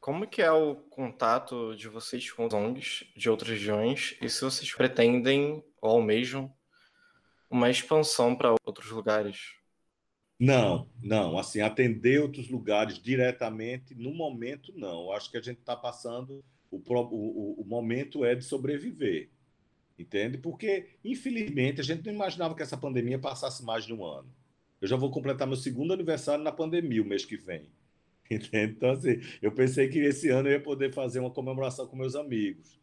Como 0.00 0.26
que 0.26 0.42
é 0.42 0.50
o 0.50 0.74
contato 0.74 1.74
de 1.76 1.88
vocês 1.88 2.30
com 2.30 2.46
os 2.46 2.52
ONGs 2.52 3.06
de 3.16 3.30
outras 3.30 3.48
regiões 3.50 4.18
e 4.20 4.28
se 4.28 4.44
vocês 4.44 4.74
pretendem 4.74 5.64
ou 5.80 5.90
almejam 5.92 6.52
uma 7.48 7.70
expansão 7.70 8.34
para 8.34 8.54
outros 8.66 8.90
lugares? 8.90 9.54
Não, 10.38 10.90
não. 11.00 11.38
Assim, 11.38 11.60
atender 11.60 12.20
outros 12.20 12.50
lugares 12.50 12.98
diretamente, 12.98 13.94
no 13.94 14.12
momento, 14.12 14.72
não. 14.76 15.12
Acho 15.12 15.30
que 15.30 15.38
a 15.38 15.42
gente 15.42 15.60
está 15.60 15.76
passando. 15.76 16.44
O, 16.70 16.76
o, 16.76 17.62
o 17.62 17.64
momento 17.64 18.24
é 18.24 18.34
de 18.34 18.44
sobreviver. 18.44 19.30
Entende? 19.98 20.38
Porque, 20.38 20.88
infelizmente, 21.04 21.80
a 21.80 21.84
gente 21.84 22.04
não 22.04 22.12
imaginava 22.12 22.54
que 22.54 22.62
essa 22.62 22.76
pandemia 22.76 23.18
passasse 23.18 23.64
mais 23.64 23.84
de 23.84 23.92
um 23.92 24.04
ano. 24.04 24.28
Eu 24.80 24.88
já 24.88 24.96
vou 24.96 25.10
completar 25.10 25.46
meu 25.46 25.56
segundo 25.56 25.92
aniversário 25.92 26.42
na 26.42 26.52
pandemia 26.52 27.00
o 27.00 27.06
mês 27.06 27.24
que 27.24 27.36
vem. 27.36 27.70
Entende? 28.30 28.74
Então, 28.76 28.90
assim, 28.90 29.20
eu 29.40 29.52
pensei 29.52 29.88
que 29.88 29.98
esse 29.98 30.28
ano 30.30 30.48
eu 30.48 30.52
ia 30.52 30.60
poder 30.60 30.92
fazer 30.92 31.20
uma 31.20 31.30
comemoração 31.30 31.86
com 31.86 31.96
meus 31.96 32.16
amigos. 32.16 32.80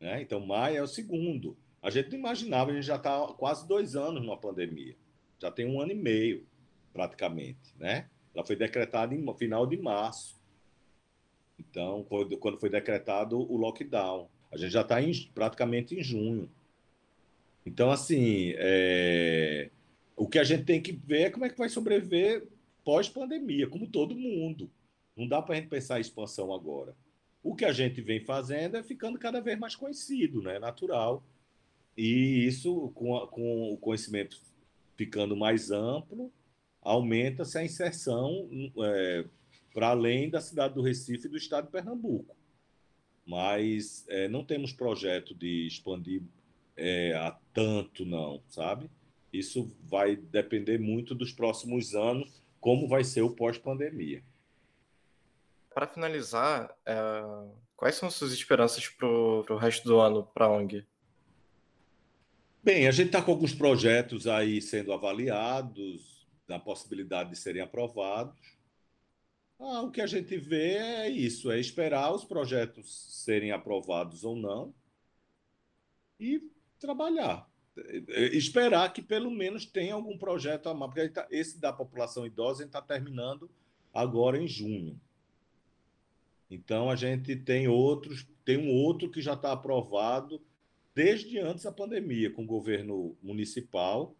Né? 0.00 0.22
Então, 0.22 0.40
maio 0.40 0.76
é 0.76 0.82
o 0.82 0.88
segundo. 0.88 1.56
A 1.82 1.88
gente 1.88 2.10
não 2.10 2.18
imaginava, 2.18 2.70
a 2.70 2.74
gente 2.74 2.86
já 2.86 2.96
está 2.96 3.26
quase 3.34 3.66
dois 3.66 3.94
anos 3.94 4.20
numa 4.20 4.36
pandemia. 4.36 4.96
Já 5.38 5.50
tem 5.50 5.66
um 5.66 5.80
ano 5.80 5.92
e 5.92 5.94
meio 5.94 6.46
praticamente, 6.92 7.74
né? 7.78 8.08
Ela 8.34 8.44
foi 8.44 8.56
decretada 8.56 9.14
em 9.14 9.34
final 9.36 9.66
de 9.66 9.76
março. 9.76 10.40
Então, 11.58 12.06
quando 12.38 12.58
foi 12.58 12.68
decretado 12.68 13.38
o 13.38 13.56
lockdown, 13.56 14.28
a 14.50 14.56
gente 14.56 14.72
já 14.72 14.82
está 14.82 14.96
praticamente 15.34 15.94
em 15.94 16.02
junho. 16.02 16.50
Então, 17.64 17.90
assim, 17.90 18.52
é... 18.56 19.70
o 20.16 20.26
que 20.26 20.38
a 20.38 20.44
gente 20.44 20.64
tem 20.64 20.80
que 20.80 20.92
ver 20.92 21.22
é 21.22 21.30
como 21.30 21.44
é 21.44 21.50
que 21.50 21.58
vai 21.58 21.68
sobreviver 21.68 22.46
pós-pandemia, 22.84 23.68
como 23.68 23.86
todo 23.86 24.14
mundo. 24.14 24.70
Não 25.16 25.28
dá 25.28 25.40
para 25.42 25.54
a 25.54 25.56
gente 25.58 25.68
pensar 25.68 25.98
em 25.98 26.00
expansão 26.00 26.52
agora. 26.52 26.94
O 27.42 27.54
que 27.54 27.64
a 27.64 27.72
gente 27.72 28.00
vem 28.00 28.20
fazendo 28.20 28.76
é 28.76 28.82
ficando 28.82 29.18
cada 29.18 29.40
vez 29.40 29.58
mais 29.58 29.76
conhecido, 29.76 30.42
né? 30.42 30.58
Natural. 30.58 31.22
E 31.96 32.46
isso, 32.46 32.90
com, 32.94 33.16
a, 33.16 33.28
com 33.28 33.72
o 33.72 33.76
conhecimento 33.76 34.40
ficando 34.96 35.36
mais 35.36 35.70
amplo, 35.70 36.32
aumenta-se 36.82 37.58
a 37.58 37.64
inserção 37.64 38.48
é, 38.84 39.24
para 39.72 39.88
além 39.88 40.28
da 40.28 40.40
cidade 40.40 40.74
do 40.74 40.82
Recife 40.82 41.26
e 41.26 41.30
do 41.30 41.36
estado 41.36 41.66
de 41.66 41.72
Pernambuco. 41.72 42.36
Mas 43.30 44.04
é, 44.08 44.26
não 44.26 44.44
temos 44.44 44.72
projeto 44.72 45.32
de 45.36 45.64
expandir 45.64 46.20
é, 46.76 47.14
a 47.14 47.30
tanto, 47.54 48.04
não, 48.04 48.42
sabe? 48.48 48.90
Isso 49.32 49.72
vai 49.84 50.16
depender 50.16 50.78
muito 50.78 51.14
dos 51.14 51.30
próximos 51.30 51.94
anos, 51.94 52.42
como 52.58 52.88
vai 52.88 53.04
ser 53.04 53.22
o 53.22 53.30
pós-pandemia. 53.30 54.20
Para 55.72 55.86
finalizar, 55.86 56.76
é, 56.84 56.96
quais 57.76 57.94
são 57.94 58.10
suas 58.10 58.32
esperanças 58.32 58.88
para 58.88 59.06
o 59.06 59.56
resto 59.56 59.86
do 59.86 60.00
ano 60.00 60.24
para 60.34 60.46
a 60.46 60.50
ONG? 60.50 60.84
Bem, 62.64 62.88
a 62.88 62.90
gente 62.90 63.06
está 63.06 63.22
com 63.22 63.30
alguns 63.30 63.54
projetos 63.54 64.26
aí 64.26 64.60
sendo 64.60 64.92
avaliados, 64.92 66.26
da 66.48 66.58
possibilidade 66.58 67.30
de 67.30 67.36
serem 67.36 67.62
aprovados. 67.62 68.36
Ah, 69.62 69.82
o 69.82 69.90
que 69.90 70.00
a 70.00 70.06
gente 70.06 70.38
vê 70.38 70.76
é 70.76 71.10
isso, 71.10 71.50
é 71.50 71.60
esperar 71.60 72.14
os 72.14 72.24
projetos 72.24 72.90
serem 73.22 73.52
aprovados 73.52 74.24
ou 74.24 74.34
não 74.34 74.72
e 76.18 76.42
trabalhar. 76.78 77.46
Esperar 78.32 78.90
que 78.90 79.02
pelo 79.02 79.30
menos 79.30 79.66
tenha 79.66 79.92
algum 79.92 80.16
projeto 80.16 80.70
a 80.70 80.74
mais, 80.74 80.90
porque 80.90 81.08
tá, 81.10 81.26
esse 81.30 81.60
da 81.60 81.74
população 81.74 82.26
idosa 82.26 82.64
está 82.64 82.80
terminando 82.80 83.50
agora 83.92 84.38
em 84.38 84.48
junho. 84.48 84.98
Então 86.50 86.88
a 86.88 86.96
gente 86.96 87.36
tem 87.36 87.68
outros, 87.68 88.26
tem 88.46 88.56
um 88.56 88.74
outro 88.74 89.10
que 89.10 89.20
já 89.20 89.34
está 89.34 89.52
aprovado 89.52 90.40
desde 90.94 91.38
antes 91.38 91.64
da 91.64 91.72
pandemia, 91.72 92.30
com 92.30 92.42
o 92.42 92.46
governo 92.46 93.14
municipal, 93.22 94.16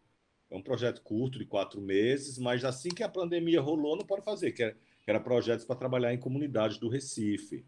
é 0.50 0.56
um 0.56 0.62
projeto 0.62 1.00
curto, 1.00 1.38
de 1.38 1.46
quatro 1.46 1.80
meses, 1.80 2.36
mas 2.36 2.62
assim 2.64 2.90
que 2.90 3.02
a 3.02 3.08
pandemia 3.08 3.60
rolou, 3.60 3.96
não 3.96 4.04
pode 4.04 4.24
fazer, 4.24 4.52
que 4.52 4.62
era, 4.62 4.76
que 5.10 5.12
era 5.12 5.18
projetos 5.18 5.64
para 5.64 5.74
trabalhar 5.74 6.14
em 6.14 6.18
comunidades 6.18 6.78
do 6.78 6.88
Recife, 6.88 7.64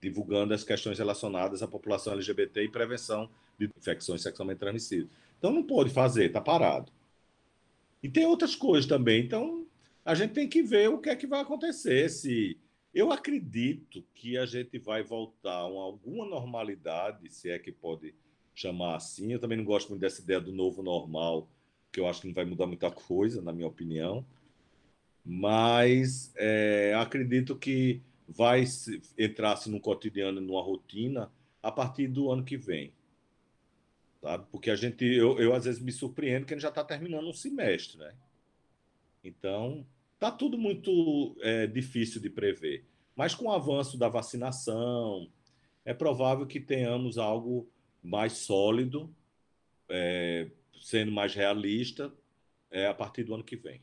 divulgando 0.00 0.54
as 0.54 0.62
questões 0.62 0.96
relacionadas 0.96 1.60
à 1.60 1.66
população 1.66 2.12
LGBT 2.12 2.62
e 2.62 2.68
prevenção 2.68 3.28
de 3.58 3.68
infecções 3.76 4.22
sexualmente 4.22 4.60
transmissíveis. 4.60 5.10
Então 5.36 5.52
não 5.52 5.64
pode 5.64 5.90
fazer, 5.90 6.26
está 6.26 6.40
parado. 6.40 6.92
E 8.00 8.08
tem 8.08 8.24
outras 8.26 8.54
coisas 8.54 8.86
também. 8.86 9.24
Então 9.24 9.66
a 10.04 10.14
gente 10.14 10.34
tem 10.34 10.48
que 10.48 10.62
ver 10.62 10.88
o 10.88 10.98
que 10.98 11.10
é 11.10 11.16
que 11.16 11.26
vai 11.26 11.40
acontecer. 11.40 12.08
Se 12.10 12.56
eu 12.94 13.10
acredito 13.10 14.04
que 14.14 14.38
a 14.38 14.46
gente 14.46 14.78
vai 14.78 15.02
voltar 15.02 15.50
a 15.50 15.82
alguma 15.82 16.24
normalidade, 16.26 17.28
se 17.28 17.50
é 17.50 17.58
que 17.58 17.72
pode 17.72 18.14
chamar 18.54 18.94
assim. 18.94 19.32
Eu 19.32 19.40
também 19.40 19.58
não 19.58 19.64
gosto 19.64 19.88
muito 19.88 20.02
dessa 20.02 20.22
ideia 20.22 20.40
do 20.40 20.52
novo 20.52 20.80
normal, 20.80 21.48
que 21.90 21.98
eu 21.98 22.06
acho 22.06 22.20
que 22.20 22.28
não 22.28 22.34
vai 22.34 22.44
mudar 22.44 22.68
muita 22.68 22.88
coisa, 22.88 23.42
na 23.42 23.52
minha 23.52 23.66
opinião. 23.66 24.24
Mas 25.24 26.32
é, 26.36 26.94
acredito 26.96 27.56
que 27.56 28.02
vai 28.28 28.64
entrar-se 29.16 29.70
no 29.70 29.80
cotidiano, 29.80 30.40
numa 30.40 30.62
rotina, 30.62 31.30
a 31.62 31.72
partir 31.72 32.08
do 32.08 32.30
ano 32.30 32.44
que 32.44 32.56
vem. 32.56 32.92
Sabe? 34.20 34.46
Porque 34.50 34.70
a 34.70 34.76
gente, 34.76 35.04
eu, 35.04 35.38
eu 35.38 35.54
às 35.54 35.64
vezes 35.64 35.80
me 35.80 35.92
surpreendo 35.92 36.44
que 36.44 36.52
a 36.52 36.56
gente 36.56 36.62
já 36.62 36.68
está 36.68 36.84
terminando 36.84 37.28
um 37.28 37.32
semestre, 37.32 37.98
né? 37.98 38.14
Então, 39.22 39.86
está 40.14 40.30
tudo 40.30 40.58
muito 40.58 41.36
é, 41.40 41.66
difícil 41.66 42.20
de 42.20 42.28
prever. 42.28 42.84
Mas 43.14 43.34
com 43.34 43.46
o 43.46 43.52
avanço 43.52 43.98
da 43.98 44.08
vacinação, 44.08 45.28
é 45.84 45.94
provável 45.94 46.46
que 46.46 46.60
tenhamos 46.60 47.18
algo 47.18 47.68
mais 48.02 48.34
sólido, 48.34 49.14
é, 49.88 50.50
sendo 50.80 51.10
mais 51.10 51.34
realista, 51.34 52.12
é 52.70 52.86
a 52.86 52.94
partir 52.94 53.24
do 53.24 53.34
ano 53.34 53.44
que 53.44 53.56
vem. 53.56 53.80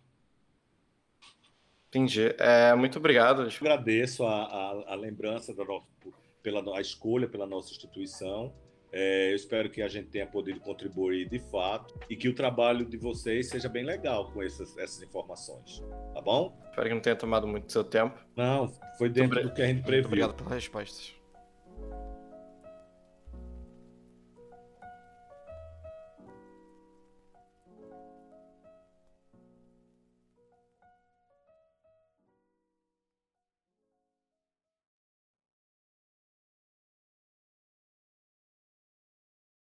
Entendi. 1.95 2.35
É, 2.37 2.75
muito 2.75 2.99
obrigado. 2.99 3.43
Eu 3.43 3.49
agradeço 3.61 4.25
a, 4.25 4.43
a, 4.43 4.93
a 4.93 4.95
lembrança 4.95 5.55
da 5.55 5.63
nossa, 5.63 5.87
pela 6.43 6.77
a 6.77 6.81
escolha 6.81 7.25
pela 7.25 7.47
nossa 7.47 7.71
instituição. 7.71 8.53
É, 8.91 9.31
eu 9.31 9.35
espero 9.35 9.69
que 9.69 9.81
a 9.81 9.87
gente 9.87 10.09
tenha 10.09 10.27
podido 10.27 10.59
contribuir 10.59 11.27
de 11.29 11.39
fato 11.39 11.97
e 12.09 12.15
que 12.15 12.27
o 12.27 12.35
trabalho 12.35 12.85
de 12.85 12.97
vocês 12.97 13.49
seja 13.49 13.69
bem 13.69 13.85
legal 13.85 14.31
com 14.31 14.43
essas, 14.43 14.77
essas 14.77 15.01
informações. 15.03 15.81
Tá 16.13 16.21
bom? 16.21 16.57
Espero 16.69 16.89
que 16.89 16.93
não 16.93 17.01
tenha 17.01 17.15
tomado 17.15 17.47
muito 17.47 17.71
seu 17.71 17.83
tempo. 17.83 18.17
Não, 18.35 18.71
foi 18.97 19.09
dentro 19.09 19.41
do 19.41 19.53
que 19.53 19.61
a 19.61 19.67
gente 19.67 19.81
previu. 19.81 20.03
Muito 20.03 20.07
obrigado 20.07 20.33
pelas 20.35 20.53
respostas. 20.53 21.13